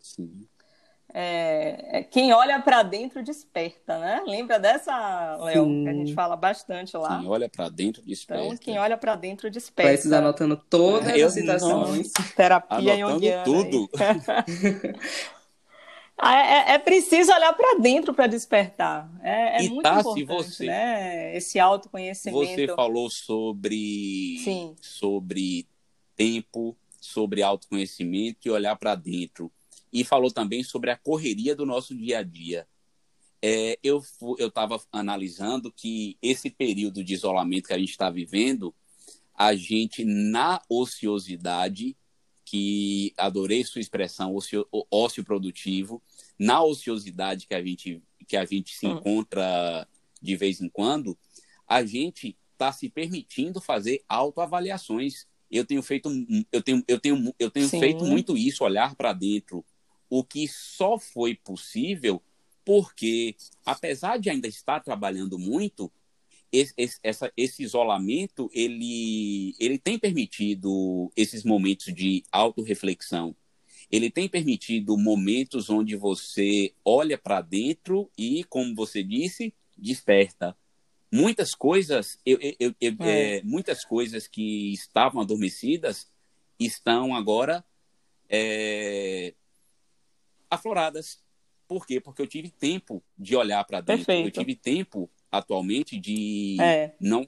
[0.00, 0.46] Sim.
[1.12, 4.22] É, é quem olha para dentro desperta, né?
[4.26, 5.66] Lembra dessa, Léo?
[5.82, 7.18] Que a gente fala bastante lá.
[7.18, 8.44] Quem olha para dentro desperta.
[8.44, 9.90] Então, quem olha para dentro desperta.
[9.90, 12.12] Precisa anotando todas as citações.
[12.36, 13.90] Terapia Anotando tudo.
[16.22, 19.10] Ah, é, é, preciso olhar para dentro para despertar.
[19.22, 21.34] É, é e muito tá, importante, você, né?
[21.34, 22.46] Esse autoconhecimento.
[22.46, 24.76] Você falou sobre, Sim.
[24.82, 25.66] sobre
[26.14, 29.50] tempo, sobre autoconhecimento e olhar para dentro.
[29.92, 32.66] E falou também sobre a correria do nosso dia a dia.
[33.42, 34.02] É, eu
[34.38, 38.74] estava analisando que esse período de isolamento que a gente está vivendo,
[39.34, 41.96] a gente, na ociosidade,
[42.44, 46.02] que adorei sua expressão, ócio, ócio produtivo,
[46.38, 48.96] na ociosidade que a gente, que a gente se hum.
[48.96, 49.86] encontra
[50.20, 51.16] de vez em quando,
[51.66, 55.26] a gente está se permitindo fazer autoavaliações.
[55.50, 56.10] Eu tenho feito,
[56.52, 59.64] eu tenho, eu tenho, eu tenho feito muito isso, olhar para dentro,
[60.10, 62.20] o que só foi possível
[62.64, 63.34] porque,
[63.64, 65.90] apesar de ainda estar trabalhando muito,
[66.52, 73.34] esse, esse, esse isolamento ele, ele tem permitido esses momentos de autorreflexão.
[73.90, 80.56] Ele tem permitido momentos onde você olha para dentro e, como você disse, desperta.
[81.12, 83.38] Muitas coisas, eu, eu, eu, é.
[83.38, 86.08] É, muitas coisas que estavam adormecidas
[86.58, 87.64] estão agora
[88.28, 89.34] é,
[90.50, 91.22] afloradas.
[91.68, 92.00] Por quê?
[92.00, 94.04] Porque eu tive tempo de olhar para dentro.
[94.04, 94.26] Perfeito.
[94.26, 96.92] Eu tive tempo atualmente de é.
[97.00, 97.26] não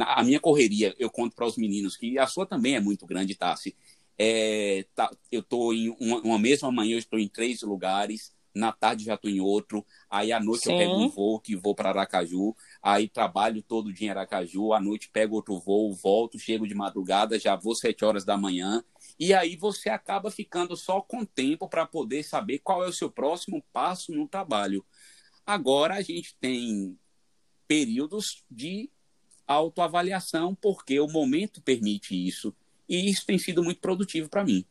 [0.00, 3.36] a minha correria eu conto para os meninos que a sua também é muito grande
[3.36, 3.76] Tassi
[4.18, 8.70] É, tá, eu estou em uma, uma, mesma manhã, eu estou em três lugares, na
[8.70, 10.72] tarde já estou em outro, aí à noite Sim.
[10.72, 14.80] eu pego um voo que vou para Aracaju, aí trabalho todo dia em Aracaju, à
[14.80, 18.84] noite pego outro voo, volto, chego de madrugada, já vou sete horas da manhã,
[19.18, 23.10] e aí você acaba ficando só com tempo para poder saber qual é o seu
[23.10, 24.84] próximo passo no trabalho.
[25.46, 26.98] Agora a gente tem
[27.68, 28.90] períodos de
[29.46, 32.54] autoavaliação, porque o momento permite isso.
[32.88, 34.64] E isso tem sido muito produtivo para mim.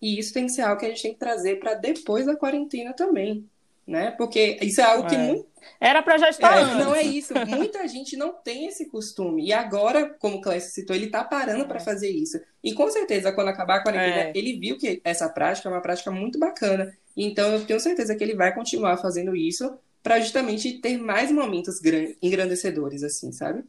[0.00, 2.36] E isso tem que ser algo que a gente tem que trazer para depois da
[2.36, 3.48] quarentena também,
[3.86, 4.10] né?
[4.12, 5.18] Porque isso é algo que é.
[5.18, 5.46] muito...
[5.80, 6.56] era para já estar.
[6.58, 7.34] É, não é isso.
[7.46, 9.46] Muita gente não tem esse costume.
[9.46, 11.66] E agora, como o Clécio citou, ele está parando é.
[11.66, 12.40] para fazer isso.
[12.62, 14.32] E com certeza, quando acabar a quarentena, é.
[14.34, 16.96] ele viu que essa prática é uma prática muito bacana.
[17.16, 21.80] Então, eu tenho certeza que ele vai continuar fazendo isso para justamente ter mais momentos
[22.20, 23.64] engrandecedores, assim, sabe?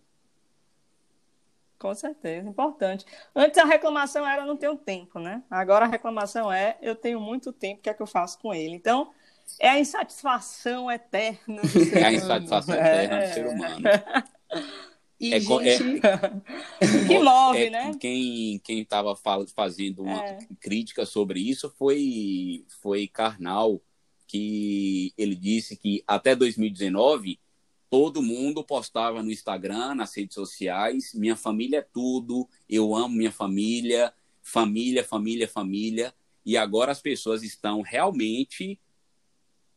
[1.77, 3.05] Com certeza, importante.
[3.35, 5.43] Antes a reclamação era não tenho tempo, né?
[5.49, 8.53] Agora a reclamação é eu tenho muito tempo, o que é que eu faço com
[8.53, 8.73] ele?
[8.73, 9.11] Então,
[9.59, 11.61] é a insatisfação eterna
[11.93, 13.27] É a insatisfação eterna é.
[13.27, 13.83] do ser humano.
[15.17, 16.05] E, é, gente...
[16.05, 17.97] é, que move, é, né?
[17.99, 19.15] Quem quem estava
[19.55, 20.39] fazendo uma é.
[20.59, 23.81] crítica sobre isso foi foi Karnal,
[24.27, 27.39] que ele disse que até 2019
[27.89, 33.31] todo mundo postava no Instagram, nas redes sociais, minha família é tudo, eu amo minha
[33.31, 36.13] família, família, família, família.
[36.45, 38.79] E agora as pessoas estão realmente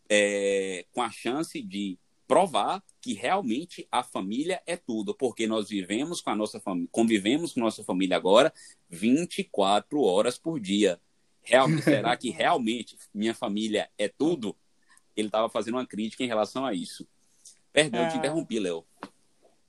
[0.09, 6.21] é, com a chance de provar que realmente a família é tudo, porque nós vivemos
[6.21, 8.53] com a nossa família, convivemos com nossa família agora
[8.91, 11.01] 24 horas por dia.
[11.43, 14.55] Realmente, será que realmente minha família é tudo?
[15.17, 17.09] Ele estava fazendo uma crítica em relação a isso.
[17.73, 18.09] Perdão, ah.
[18.09, 18.85] te interrompi, Léo.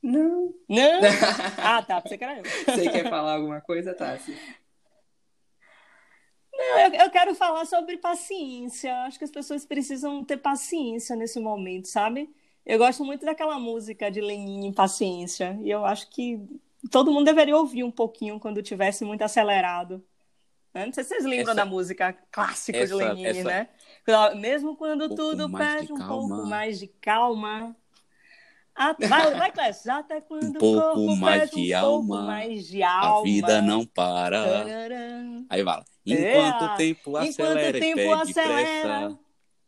[0.02, 0.54] Não.
[0.68, 1.00] Não?
[1.58, 2.00] Ah, tá.
[2.02, 4.36] Você quer Você quer falar alguma coisa, Tassi?
[6.60, 8.94] Não, eu, eu, quero falar sobre paciência.
[9.04, 12.30] Acho que as pessoas precisam ter paciência nesse momento, sabe?
[12.66, 15.58] Eu gosto muito daquela música de Lenin, Paciência.
[15.64, 16.40] E eu acho que
[16.92, 20.04] todo mundo deveria ouvir um pouquinho quando tivesse muito acelerado.
[20.74, 20.86] Né?
[20.86, 23.70] Não sei se vocês lembram essa, da música clássica essa, de Lenin, essa, né?
[24.36, 27.76] Mesmo quando um tudo pede um pouco mais de calma,
[29.08, 29.92] vai, vai, Clécio.
[29.92, 33.20] Até quando um pouco mais de um alma, mais de alma.
[33.20, 34.44] A vida não para.
[34.44, 35.46] Tararam.
[35.50, 35.84] Aí vai.
[36.06, 36.66] Enquanto é.
[36.66, 39.20] o tempo acelera Enquanto o tempo e pede acelera, pressa.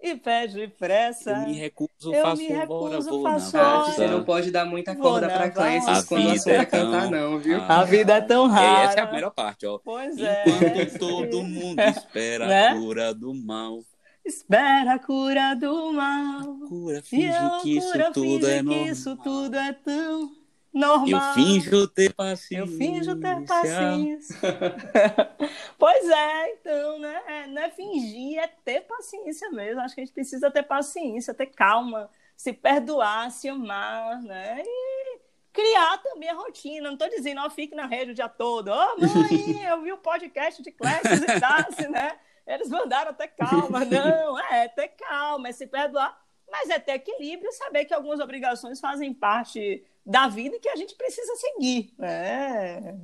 [0.03, 1.31] E pede pressa.
[1.31, 3.91] Eu me recuso, eu faço me recuso, vou faço na valsa.
[3.91, 7.61] Você não pode dar muita corda para Clécio quando a sua é cantar, não, viu?
[7.61, 8.81] A vida é tão rara.
[8.81, 9.77] E essa é a melhor parte, ó.
[9.77, 10.85] Pois Enquanto é.
[10.97, 12.67] todo mundo espera né?
[12.69, 13.83] a cura do mal.
[14.23, 16.57] Espera a cura do mal.
[16.67, 18.85] Cura, finge que isso tudo é normal.
[18.85, 20.35] isso tudo é tão
[20.73, 21.29] normal.
[21.29, 22.57] Eu finjo ter paciência.
[22.57, 24.37] Eu finjo ter paciência.
[25.77, 27.21] pois é, então, né?
[27.27, 29.81] É, não é fingir, é ter paciência mesmo.
[29.81, 34.61] Acho que a gente precisa ter paciência, ter calma, se perdoar, se amar, né?
[34.63, 35.19] E
[35.51, 36.87] criar também a rotina.
[36.87, 38.69] Não estou dizendo, ó, fique na rede o dia todo.
[38.69, 42.17] Ô, oh, mãe, eu vi o podcast de Clécio e Tassi, né?
[42.45, 43.83] Eles mandaram até calma.
[43.85, 46.19] Não, é ter calma, é se perdoar,
[46.49, 50.75] mas é ter equilíbrio, saber que algumas obrigações fazem parte da vida e que a
[50.75, 51.93] gente precisa seguir.
[51.99, 52.95] É.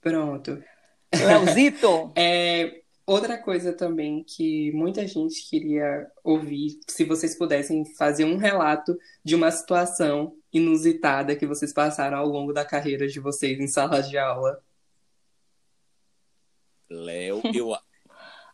[0.00, 0.62] Pronto.
[1.14, 2.12] Leozito.
[2.16, 8.98] é, outra coisa também que muita gente queria ouvir, se vocês pudessem fazer um relato
[9.24, 14.02] de uma situação inusitada que vocês passaram ao longo da carreira de vocês em sala
[14.02, 14.62] de aula.
[16.90, 17.74] Léo, eu,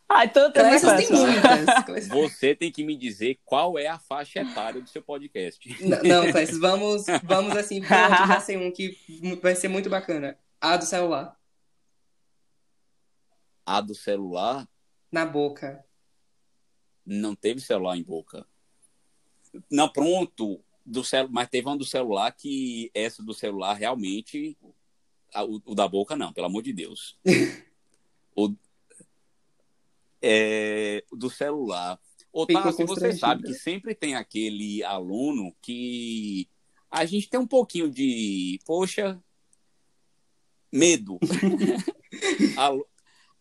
[0.09, 2.07] ah, então tem muitas.
[2.07, 5.59] Você tem que me dizer qual é a faixa etária do seu podcast.
[5.81, 8.97] Não, não vamos, vamos assim, pronto, já sei um que
[9.39, 10.35] vai ser muito bacana.
[10.59, 11.39] A do celular.
[13.63, 14.67] A do celular?
[15.11, 15.85] Na boca.
[17.05, 18.47] Não teve celular em boca.
[19.69, 20.59] Não, pronto.
[20.83, 21.27] Do cel...
[21.29, 24.57] Mas teve uma do celular que essa do celular realmente.
[25.35, 27.15] O, o da boca, não, pelo amor de Deus.
[28.35, 28.55] o,
[30.21, 31.99] é, do celular.
[32.31, 36.47] Otávio, você sabe que sempre tem aquele aluno que
[36.89, 39.21] a gente tem um pouquinho de, poxa,
[40.71, 41.19] medo.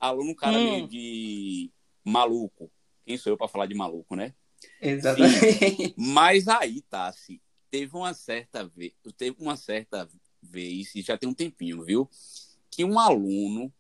[0.01, 0.71] aluno, cara hum.
[0.73, 1.71] meio de
[2.05, 2.71] maluco.
[3.05, 4.35] Quem sou eu para falar de maluco, né?
[4.81, 5.53] Exatamente.
[5.53, 5.95] Sim.
[5.97, 10.09] Mas aí, Tassi, teve uma certa vez, teve uma certa
[10.43, 12.09] vez, e já tem um tempinho, viu?
[12.71, 13.73] Que um aluno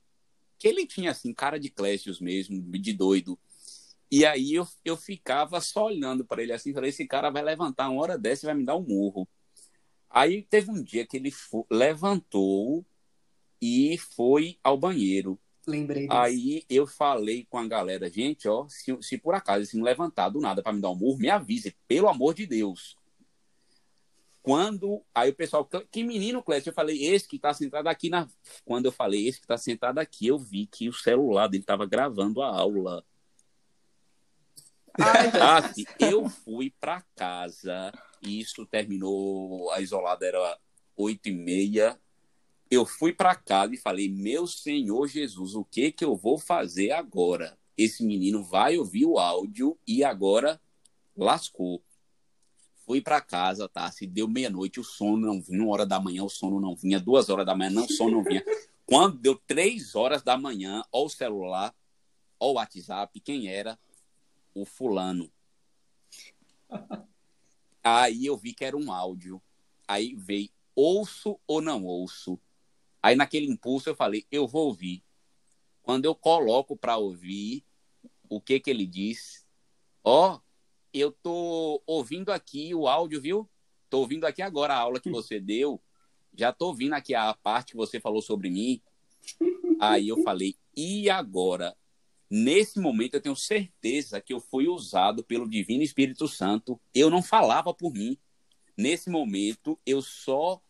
[0.59, 3.39] que ele tinha assim cara de Clécius mesmo, de doido.
[4.11, 7.89] E aí eu, eu ficava só olhando para ele assim, falei, esse cara vai levantar
[7.91, 9.29] uma hora dessa e vai me dar um murro.
[10.11, 11.33] Aí teve um dia que ele
[11.71, 12.85] levantou
[13.61, 15.39] e foi ao banheiro.
[15.67, 16.19] Lembrei disso.
[16.19, 20.31] Aí eu falei com a galera, gente, ó, se, se por acaso se me levantar
[20.31, 22.97] do nada para me dar um murro, me avise, pelo amor de Deus.
[24.49, 28.27] Quando aí o pessoal, que menino, Clécio, eu falei, esse que está sentado aqui na.
[28.65, 31.85] Quando eu falei, esse que está sentado aqui, eu vi que o celular dele estava
[31.85, 33.05] gravando a aula.
[34.99, 37.93] Ah, assim, eu fui para casa,
[38.23, 40.59] isso terminou, a isolada era
[40.97, 42.01] oito e meia,
[42.71, 46.93] eu fui para casa e falei: Meu Senhor Jesus, o que que eu vou fazer
[46.93, 47.59] agora?
[47.77, 50.59] Esse menino vai ouvir o áudio e agora
[51.15, 51.83] lascou.
[52.89, 53.93] Fui para casa, tá?
[53.93, 55.63] Se deu meia-noite, o sono não vinha.
[55.63, 56.99] Uma hora da manhã, o sono não vinha.
[56.99, 58.43] Duas horas da manhã, não, o sono não vinha.
[58.87, 61.75] Quando deu três horas da manhã, ó o celular,
[62.41, 63.79] ó o WhatsApp, quem era?
[64.55, 65.31] O fulano.
[67.85, 69.43] Aí eu vi que era um áudio.
[69.87, 72.41] Aí veio, ouço ou não ouço?
[73.03, 75.05] Aí naquele impulso eu falei, eu vou ouvir.
[75.83, 77.63] Quando eu coloco para ouvir,
[78.31, 79.47] o que que ele diz?
[80.03, 80.41] Ó, oh,
[80.93, 83.51] eu tô ouvindo aqui o áudio, viu?
[83.91, 85.81] Tô ouvindo aqui agora a aula que você deu.
[86.37, 88.81] Já tô ouvindo aqui a parte que você falou sobre mim.
[89.81, 91.77] Aí eu falei, e agora?
[92.31, 96.81] Nesse momento eu tenho certeza que eu fui usado pelo Divino Espírito Santo.
[96.95, 98.19] Eu não falava por mim.
[98.77, 100.61] Nesse momento eu só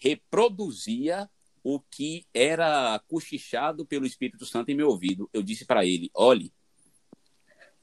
[0.00, 1.28] reproduzia
[1.62, 5.28] o que era cochichado pelo Espírito Santo em meu ouvido.
[5.32, 6.52] Eu disse para ele: olhe,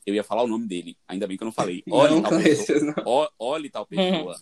[0.06, 1.84] eu ia falar o nome dele, ainda bem que eu não falei.
[1.89, 4.41] Olhe, tal, pessoa, olhe tal pessoa.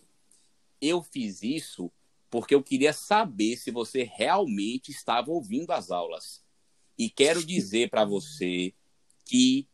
[0.82, 1.92] Eu fiz isso
[2.30, 6.44] porque eu queria saber se você realmente estava ouvindo as aulas.
[6.98, 8.74] E quero dizer para você
[9.26, 9.68] que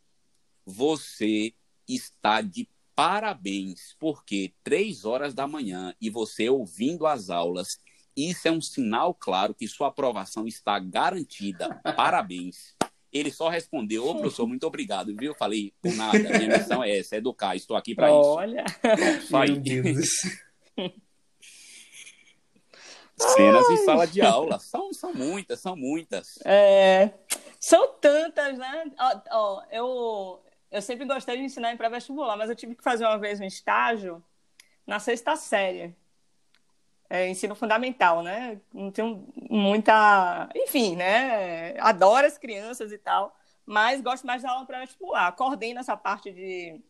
[0.65, 1.53] você
[1.87, 7.79] está de parabéns, porque três horas da manhã e você ouvindo as aulas
[8.17, 11.79] isso é um sinal claro que sua aprovação está garantida.
[11.95, 12.75] Parabéns.
[13.17, 15.31] Ele só respondeu, ô professor, muito obrigado, viu?
[15.31, 18.29] Eu falei, por nada, minha missão é essa, é educar, estou aqui para isso.
[18.29, 18.65] Olha.
[19.31, 20.09] Meu Deus.
[23.15, 24.59] Cenas em sala de aula.
[24.59, 26.37] São, são muitas, são muitas.
[26.45, 27.11] É,
[27.59, 28.91] são tantas, né?
[28.99, 33.05] Ó, ó, eu, eu sempre gostei de ensinar em pré-vestibular, mas eu tive que fazer
[33.05, 34.23] uma vez um estágio
[34.85, 35.95] na sexta série
[37.09, 38.59] é, ensino fundamental, né?
[38.73, 40.49] Não tenho muita.
[40.55, 41.79] Enfim, né?
[41.79, 43.35] Adoro as crianças e tal,
[43.65, 45.31] mas gosto mais da aula para vestibular.
[45.33, 46.81] Coordeno essa parte de,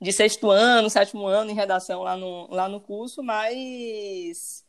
[0.00, 4.64] de sexto ano, sétimo ano em redação lá no, lá no curso, mas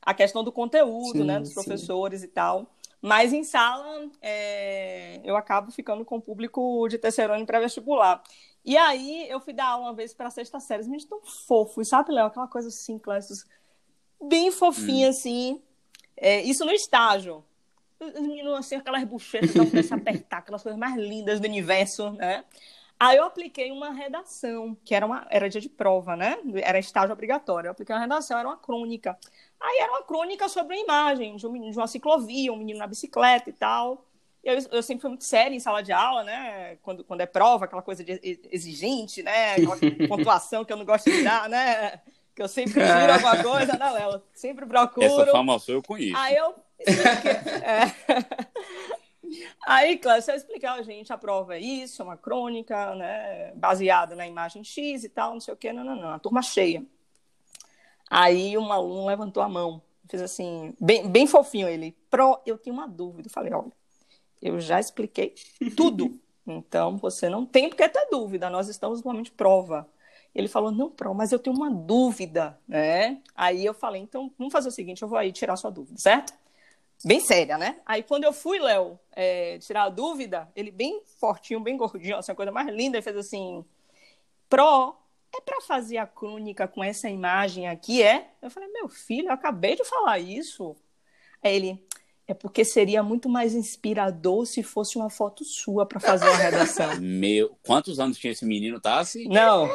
[0.00, 1.40] a questão do conteúdo, sim, né?
[1.40, 2.26] Dos professores sim.
[2.26, 2.70] e tal.
[3.00, 8.22] Mas em sala, é, eu acabo ficando com o público de terceiro ano pré-vestibular.
[8.64, 12.12] E aí, eu fui dar aula uma vez para sexta série, mas tão fofos, sabe,
[12.12, 12.26] Léo?
[12.26, 13.46] Aquela coisa assim, classes
[14.20, 15.10] bem fofinha, hum.
[15.10, 15.62] assim.
[16.16, 17.44] É, isso no estágio.
[18.00, 22.10] Os meninos, assim, aquelas bochechas que começam a apertar, aquelas coisas mais lindas do universo,
[22.12, 22.44] né?
[23.00, 26.36] Aí eu apliquei uma redação, que era, uma, era dia de prova, né?
[26.62, 27.68] Era estágio obrigatório.
[27.68, 29.16] Eu apliquei uma redação, era uma crônica.
[29.60, 32.88] Aí era uma crônica sobre a imagem de, um, de uma ciclovia, um menino na
[32.88, 34.04] bicicleta e tal.
[34.42, 36.76] Eu, eu, sempre fui muito séria em sala de aula, né?
[36.82, 39.52] Quando, quando é prova, aquela coisa de exigente, né?
[39.52, 39.76] Aquela
[40.08, 42.00] pontuação que eu não gosto de dar, né?
[42.38, 44.22] Que eu sempre juro alguma coisa, né, Léo?
[44.32, 45.04] Sempre procuro.
[45.04, 46.16] Essa famosa eu conheço.
[46.16, 46.54] Aí eu
[47.66, 48.48] é.
[49.66, 54.14] Aí, claro, se eu explicar, gente, a prova é isso, é uma crônica, né, baseada
[54.14, 56.82] na imagem X e tal, não sei o quê, não, não, não, a turma cheia.
[58.08, 62.74] Aí um aluno levantou a mão, fez assim, bem, bem fofinho ele, pro, eu tenho
[62.74, 63.72] uma dúvida, eu falei, olha,
[64.40, 65.34] eu já expliquei
[65.76, 69.86] tudo, então você não tem porque ter dúvida, nós estamos no momento de prova.
[70.38, 73.20] Ele falou, não, Pro, mas eu tenho uma dúvida, né?
[73.34, 76.32] Aí eu falei, então vamos fazer o seguinte, eu vou aí tirar sua dúvida, certo?
[77.04, 77.80] Bem séria, né?
[77.84, 82.30] Aí quando eu fui, Léo, é, tirar a dúvida, ele bem fortinho, bem gordinho, assim,
[82.30, 83.64] a coisa mais linda, ele fez assim,
[84.48, 84.94] Pro,
[85.36, 88.28] é para fazer a crônica com essa imagem aqui, é?
[88.40, 90.76] Eu falei, meu filho, eu acabei de falar isso.
[91.42, 91.84] Aí ele,
[92.28, 96.94] é porque seria muito mais inspirador se fosse uma foto sua para fazer a redação.
[97.02, 99.26] Meu, quantos anos tinha esse menino, Tassi?
[99.26, 99.68] Não,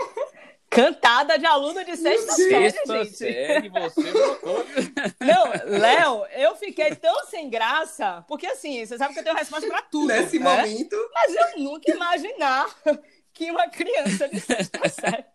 [0.74, 3.16] Cantada de aluno de sexta, série, gente.
[3.16, 4.66] série, você botou.
[5.22, 9.68] Não, Léo, eu fiquei tão sem graça, porque assim, você sabe que eu tenho resposta
[9.68, 10.08] para tudo.
[10.08, 10.62] Nesse né?
[10.64, 10.96] momento.
[11.14, 12.66] Mas eu nunca imaginar
[13.34, 15.26] que uma criança de sexta série.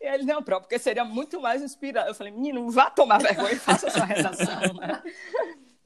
[0.00, 2.08] E ele, não, próprio, porque seria muito mais inspirado.
[2.08, 5.02] Eu falei, menino, vá tomar vergonha e faça sua redação, né?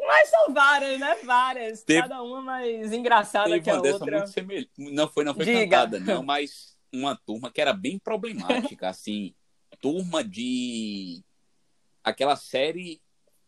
[0.04, 1.16] Mas são várias, né?
[1.24, 1.82] Várias.
[1.82, 2.02] Teve...
[2.02, 4.18] Cada uma mais engraçada que a outra.
[4.18, 4.70] Muito semelhante.
[4.76, 5.60] Não foi, não foi Diga.
[5.60, 9.34] cantada, não, mas uma turma que era bem problemática, assim,
[9.80, 11.22] turma de
[12.04, 13.00] aquela série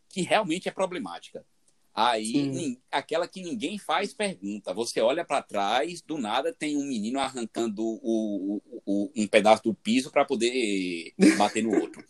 [0.09, 1.45] que realmente é problemática.
[1.93, 4.73] Aí, aquela que ninguém faz pergunta.
[4.73, 9.63] Você olha para trás, do nada tem um menino arrancando o, o, o um pedaço
[9.63, 12.03] do piso para poder bater no outro.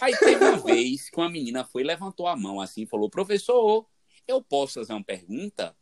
[0.00, 3.86] Aí teve uma vez que uma menina foi, levantou a mão assim, falou: Professor,
[4.26, 5.76] eu posso fazer uma pergunta?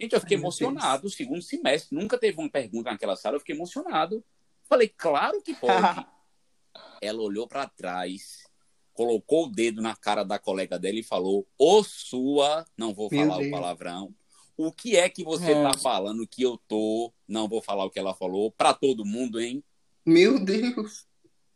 [0.00, 1.10] Gente, eu fiquei Ai, emocionado.
[1.10, 4.24] Segundo semestre, nunca teve uma pergunta naquela sala, eu fiquei emocionado.
[4.72, 5.72] Falei: Claro que pode.
[7.02, 8.42] Ela olhou para trás
[8.94, 13.38] colocou o dedo na cara da colega dela e falou: Ô sua, não vou falar
[13.38, 14.14] o palavrão.
[14.56, 15.62] O que é que você é.
[15.62, 17.12] tá falando que eu tô?
[17.26, 19.64] Não vou falar o que ela falou para todo mundo, hein?
[20.04, 21.06] Meu Deus.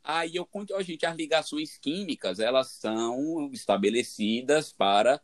[0.02, 5.20] Aí eu conto, gente, as ligações químicas, elas são estabelecidas para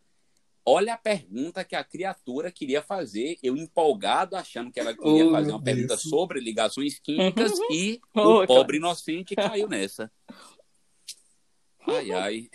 [0.65, 5.33] Olha a pergunta que a criatura queria fazer, eu empolgado achando que ela queria oh,
[5.33, 8.89] fazer uma pergunta sobre ligações químicas e oh, o pobre cara.
[8.89, 10.11] inocente caiu nessa.
[11.87, 12.51] Ai, ai.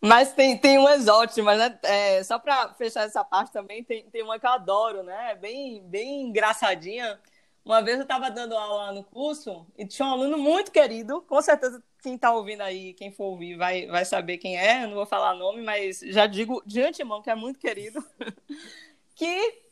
[0.00, 1.78] Mas tem, tem umas ótimas, né?
[1.82, 5.34] É, só para fechar essa parte também, tem, tem uma que eu adoro, né?
[5.34, 7.18] Bem, bem engraçadinha.
[7.64, 11.40] Uma vez eu estava dando aula no curso e tinha um aluno muito querido, com
[11.40, 14.94] certeza quem está ouvindo aí, quem for ouvir, vai, vai saber quem é, eu não
[14.94, 18.04] vou falar nome, mas já digo de antemão que é muito querido,
[19.16, 19.64] que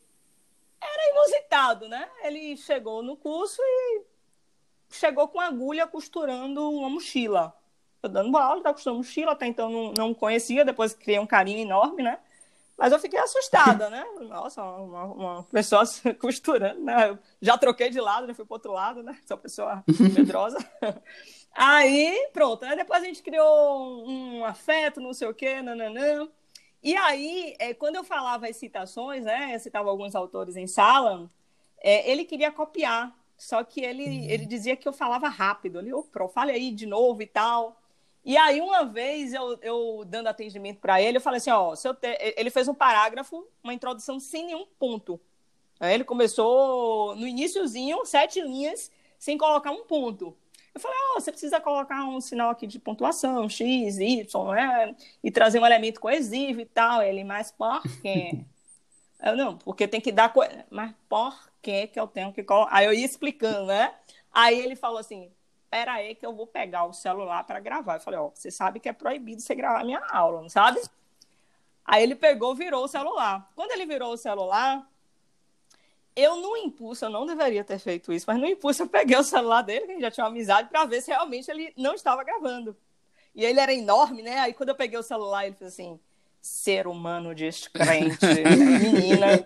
[0.80, 2.08] era inusitado, né?
[2.24, 4.02] Ele chegou no curso e
[4.90, 7.54] chegou com agulha costurando uma mochila
[8.02, 11.60] tô dando aula, tá costurando mochila, até então não, não conhecia, depois criei um carinho
[11.60, 12.18] enorme, né?
[12.76, 14.04] Mas eu fiquei assustada, né?
[14.28, 15.84] Nossa, uma, uma pessoa
[16.18, 17.10] costurando, né?
[17.10, 19.16] Eu já troquei de lado, já fui pro outro lado, né?
[19.24, 20.58] Sou pessoa medrosa.
[21.54, 22.76] Aí, pronto, né?
[22.76, 26.28] Depois a gente criou um afeto, não sei o quê, nananã.
[26.82, 29.54] E aí, é, quando eu falava as citações, né?
[29.54, 31.30] Eu citava alguns autores em sala,
[31.78, 33.16] é, ele queria copiar.
[33.36, 34.30] Só que ele, uhum.
[34.30, 35.80] ele dizia que eu falava rápido.
[35.80, 37.80] Ele, ô, oh, pro, fale aí de novo e tal.
[38.24, 41.88] E aí, uma vez, eu, eu dando atendimento para ele, eu falei assim: ó, se
[41.88, 42.06] eu te...
[42.36, 45.20] ele fez um parágrafo, uma introdução sem nenhum ponto.
[45.80, 50.36] Aí ele começou no iníciozinho, sete linhas, sem colocar um ponto.
[50.74, 54.96] Eu falei, ó, oh, você precisa colocar um sinal aqui de pontuação, X, Y, né?
[55.22, 57.02] E trazer um elemento coesivo e tal.
[57.02, 58.40] Ele, mas por quê?
[59.22, 60.32] eu, não, porque tem que dar.
[60.32, 60.40] Co...
[60.70, 62.74] Mas por que que eu tenho que colocar?
[62.74, 63.94] Aí eu ia explicando, né?
[64.32, 65.30] Aí ele falou assim:
[65.72, 67.96] espera aí que eu vou pegar o celular para gravar.
[67.96, 70.80] Eu falei, ó, você sabe que é proibido você gravar minha aula, não sabe?
[71.84, 73.50] Aí ele pegou, virou o celular.
[73.54, 74.86] Quando ele virou o celular,
[76.14, 79.22] eu no impulso, eu não deveria ter feito isso, mas no impulso eu peguei o
[79.22, 82.76] celular dele, que já tinha uma amizade, para ver se realmente ele não estava gravando.
[83.34, 84.38] E ele era enorme, né?
[84.40, 85.98] Aí quando eu peguei o celular, ele fez assim:
[86.40, 88.26] ser humano descrente,
[88.92, 89.44] menina.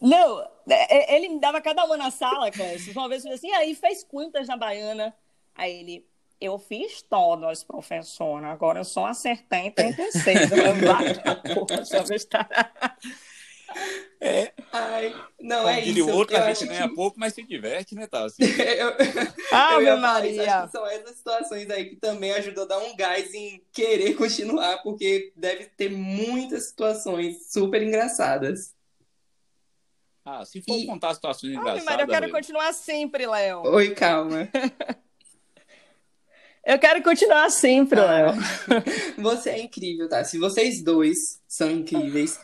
[0.00, 2.76] Não, é, é, ele me dava cada uma na sala, cara.
[2.96, 5.14] Uma vez eu falei assim, aí fez quantas na baiana?
[5.54, 6.06] Aí ele,
[6.40, 8.48] eu fiz todas, professora.
[8.48, 10.50] Agora eu só acertei em 36.
[14.20, 14.52] É.
[14.72, 16.08] Ai, não, é isso.
[16.10, 16.94] outro, a gente ganha que...
[16.94, 18.36] pouco, mas se diverte, né, Tassi?
[18.40, 18.92] eu...
[19.50, 20.68] Ah, meu Maria!
[20.68, 25.32] São essas situações aí que também ajudam a dar um gás em querer continuar, porque
[25.34, 28.74] deve ter muitas situações super engraçadas.
[30.24, 30.86] Ah, se for e...
[30.86, 31.84] contar situações engraçadas.
[31.84, 33.62] Mas eu quero continuar sempre, Léo.
[33.62, 34.48] Oi, calma.
[36.64, 38.34] eu quero continuar sempre, ah, Léo.
[39.18, 40.22] Você é incrível, tá?
[40.22, 42.38] Se vocês dois são incríveis.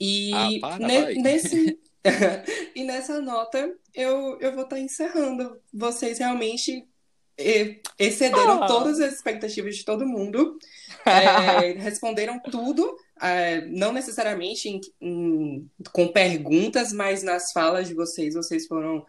[0.00, 1.78] E ah, para, ne nesse.
[2.74, 5.60] e nessa nota, eu, eu vou estar tá encerrando.
[5.72, 6.86] Vocês realmente
[7.98, 8.66] excederam ah.
[8.66, 10.58] todas as expectativas de todo mundo.
[11.06, 18.34] É, responderam tudo é, não necessariamente em, em, com perguntas, mas nas falas de vocês,
[18.34, 19.04] vocês foram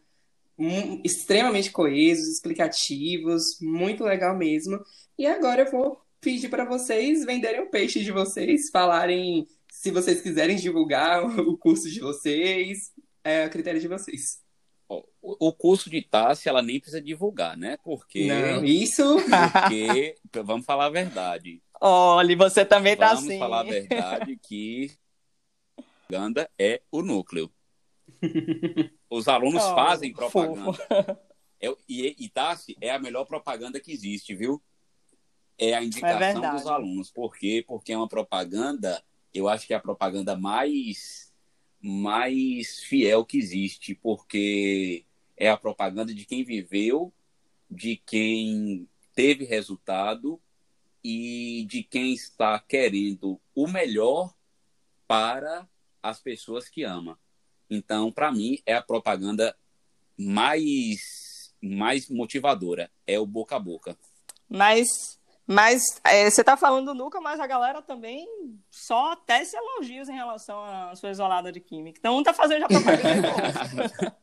[1.04, 4.80] extremamente coesos, explicativos, muito legal mesmo.
[5.18, 9.48] E agora eu vou pedir para vocês venderem o peixe de vocês, falarem
[9.82, 14.40] se vocês quiserem divulgar o curso de vocês, é a critério de vocês.
[15.20, 17.78] O curso de Tassi, ela nem precisa divulgar, né?
[17.84, 18.28] Porque.
[18.28, 19.16] Não, isso.
[19.16, 21.64] Porque, vamos falar a verdade.
[21.80, 23.40] Olha, você também tá assim.
[23.40, 24.92] Vamos falar a verdade que
[25.76, 27.52] propaganda é o núcleo.
[29.10, 31.20] Os alunos oh, fazem propaganda.
[31.60, 34.62] É, e, e Tassi, é a melhor propaganda que existe, viu?
[35.58, 37.10] É a indicação é dos alunos.
[37.10, 37.64] Por quê?
[37.66, 39.02] Porque é uma propaganda,
[39.34, 41.34] eu acho que é a propaganda mais,
[41.82, 45.06] mais fiel que existe, porque
[45.38, 47.14] é a propaganda de quem viveu,
[47.70, 50.42] de quem teve resultado
[51.04, 54.34] e de quem está querendo o melhor
[55.08, 55.68] para
[56.02, 57.20] as pessoas que ama.
[57.70, 59.56] Então, para mim, é a propaganda
[60.18, 61.20] mais
[61.64, 63.96] mais motivadora, é o boca a boca.
[64.50, 65.21] Mas
[65.52, 68.28] Mas é, você está falando do Nuca, mas a galera também
[68.70, 72.00] só tece elogios em relação à sua isolada de química.
[72.00, 73.28] Então, um tá fazendo já propaganda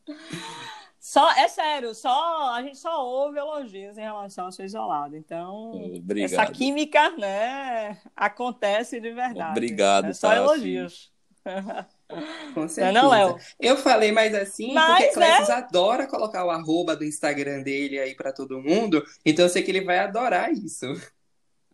[0.99, 5.17] Só, é sério, só, a gente só ouve elogios em relação à sua isolada.
[5.17, 6.33] Então, Obrigado.
[6.33, 9.51] essa química, né, acontece de verdade.
[9.51, 11.09] Obrigado, é só elogios.
[12.53, 12.91] Com certeza.
[12.91, 13.37] Não, Léo?
[13.59, 15.53] Eu falei mais assim Mas, porque Clécio né?
[15.53, 19.03] adora colocar o arroba do Instagram dele aí para todo mundo.
[19.25, 20.85] Então eu sei que ele vai adorar isso.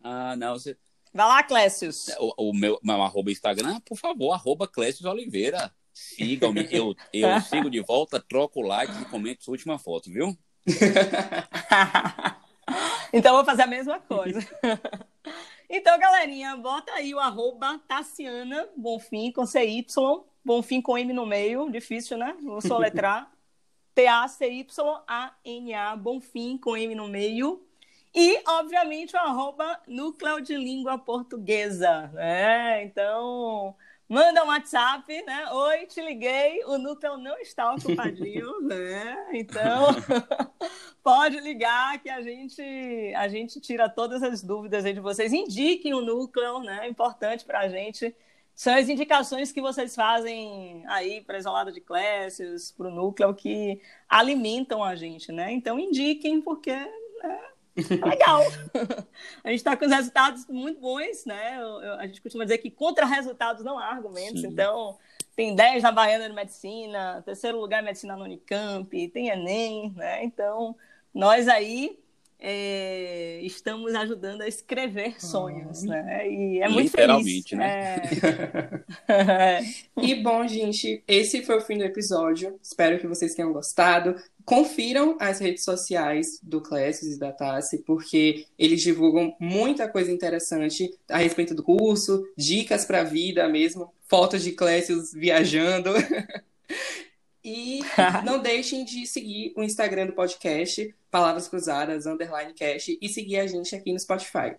[0.06, 0.54] Ah, não.
[0.54, 0.76] Você...
[1.12, 2.08] Vai lá, Clécius.
[2.18, 5.72] O, o meu, meu arroba Instagram, por favor, arroba Clécius Oliveira.
[5.92, 10.36] Sigam-me, eu, eu sigo de volta, troco o like e comento sua última foto, viu?
[13.12, 14.40] então vou fazer a mesma coisa.
[15.68, 19.84] Então, galerinha, bota aí o arroba Tassiana Bonfim com CY,
[20.44, 22.36] Bonfim com M no meio, difícil, né?
[22.40, 23.28] Vou soletrar.
[23.92, 27.65] T-A-C-Y-A-N-A, Bonfim com M no meio.
[28.18, 32.82] E, obviamente, o arroba Núcleo de Língua Portuguesa, né?
[32.82, 33.76] Então,
[34.08, 35.52] manda um WhatsApp, né?
[35.52, 39.28] Oi, te liguei, o núcleo não está ocupadinho, né?
[39.34, 39.88] Então,
[41.04, 42.62] pode ligar que a gente
[43.14, 45.30] a gente tira todas as dúvidas aí de vocês.
[45.34, 46.86] Indiquem o núcleo, né?
[46.86, 48.16] É importante para a gente.
[48.54, 53.34] São as indicações que vocês fazem aí para a isolada de classes, para o núcleo,
[53.34, 55.52] que alimentam a gente, né?
[55.52, 57.40] Então, indiquem, porque né,
[57.76, 58.42] Legal.
[59.44, 61.60] a gente está com os resultados muito bons, né?
[61.98, 64.40] a gente costuma dizer que contra resultados não há argumentos.
[64.40, 64.48] Sim.
[64.48, 64.96] Então,
[65.34, 70.24] tem 10 na Baiana de Medicina, terceiro lugar em Medicina no Unicamp, tem Enem, né?
[70.24, 70.74] Então,
[71.14, 71.98] nós aí
[72.38, 76.30] é, estamos ajudando a escrever sonhos, ah, né?
[76.30, 77.58] E é muito Literalmente, feliz.
[77.58, 77.96] né?
[79.08, 79.60] É...
[80.00, 82.58] e bom, gente, esse foi o fim do episódio.
[82.62, 84.14] Espero que vocês tenham gostado.
[84.44, 90.90] Confiram as redes sociais do Clécio e da Tassi, porque eles divulgam muita coisa interessante
[91.08, 95.90] a respeito do curso, dicas para a vida mesmo, fotos de Clécio viajando.
[97.46, 97.80] e
[98.26, 103.46] não deixem de seguir o Instagram do podcast, Palavras Cruzadas, underline cast, e seguir a
[103.46, 104.56] gente aqui no Spotify.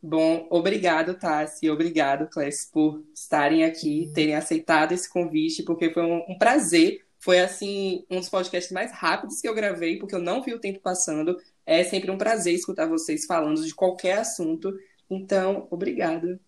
[0.00, 6.24] Bom, obrigado, Tassi, obrigado, Clécio, por estarem aqui, terem aceitado esse convite, porque foi um,
[6.28, 10.42] um prazer foi, assim, um dos podcasts mais rápidos que eu gravei, porque eu não
[10.42, 11.36] vi o tempo passando.
[11.66, 14.72] É sempre um prazer escutar vocês falando de qualquer assunto.
[15.10, 16.38] Então, obrigado.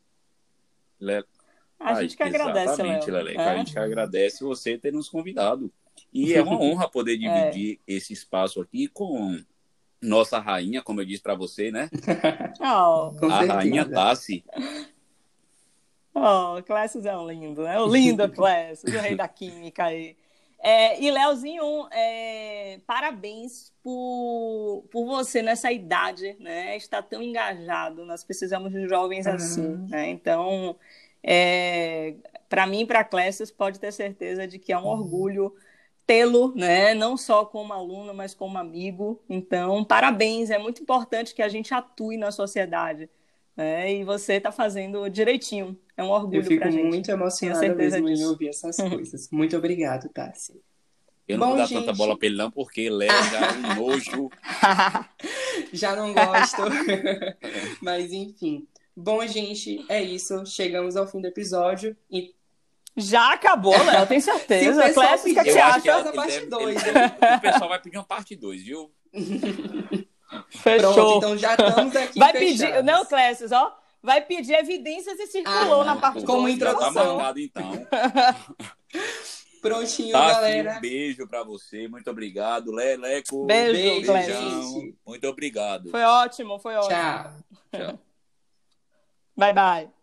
[1.81, 3.43] A gente que agradece, Exatamente, Leleca.
[3.43, 3.49] É?
[3.49, 5.73] A gente que agradece você ter nos convidado.
[6.13, 7.95] E é uma honra poder dividir é.
[7.95, 9.43] esse espaço aqui com
[10.01, 11.89] nossa rainha, como eu disse para você, né?
[12.61, 14.45] Oh, a rainha Tassi.
[16.13, 17.79] Oh, Clécio é um lindo, né?
[17.79, 20.17] O lindo Clécio, o rei da química aí.
[20.59, 26.77] É, e, Leozinho, é, parabéns por, por você nessa idade, né?
[26.77, 28.05] Estar tão engajado.
[28.05, 29.35] Nós precisamos de jovens uhum.
[29.35, 30.11] assim, né?
[30.11, 30.77] Então,
[31.23, 32.15] é,
[32.49, 34.89] para mim, para a Clécius, pode ter certeza de que é um uhum.
[34.89, 35.55] orgulho
[36.07, 36.93] tê-lo, né?
[36.93, 39.23] Não só como aluno, mas como amigo.
[39.29, 40.51] Então, parabéns.
[40.51, 43.09] É muito importante que a gente atue na sociedade.
[43.57, 43.95] Né?
[43.95, 45.79] E você está fazendo direitinho.
[45.97, 48.23] É um orgulho para Eu fico muito emocionada mesmo disso.
[48.23, 49.31] em ouvir essas coisas.
[49.31, 50.61] Muito obrigado, Tassi.
[51.29, 51.79] Eu não Bom, vou dar gente...
[51.79, 54.31] tanta bola pra ele não, porque Léo já é um nojo.
[55.73, 56.63] já não gosto.
[57.81, 58.67] Mas enfim.
[58.97, 60.45] Bom, gente, é isso.
[60.47, 61.97] Chegamos ao fim do episódio.
[62.11, 62.35] E...
[62.97, 64.83] Já acabou, Léo, tenho certeza.
[64.83, 65.81] Se o pessoal pedir, que acha?
[65.81, 66.83] Faz a parte 2.
[66.83, 68.93] O pessoal vai pedir uma parte 2, viu?
[70.51, 70.93] Fechou.
[70.93, 72.19] Pronto, então já estamos aqui.
[72.19, 72.61] Vai fechados.
[72.61, 72.83] pedir.
[72.83, 76.55] Não, Clécio, ó vai pedir evidências e circulou ah, na parte Como dois.
[76.55, 76.93] introdução.
[76.93, 77.73] Tá marcado, então.
[79.61, 80.79] Prontinho, tá, galera.
[80.79, 82.73] Um beijo para você, muito obrigado.
[82.73, 83.45] Leleco.
[83.45, 85.91] Beijo, beijo Muito obrigado.
[85.91, 86.89] Foi ótimo, foi ótimo.
[86.89, 87.33] Tchau.
[87.71, 88.01] Tchau.
[89.41, 90.00] 拜拜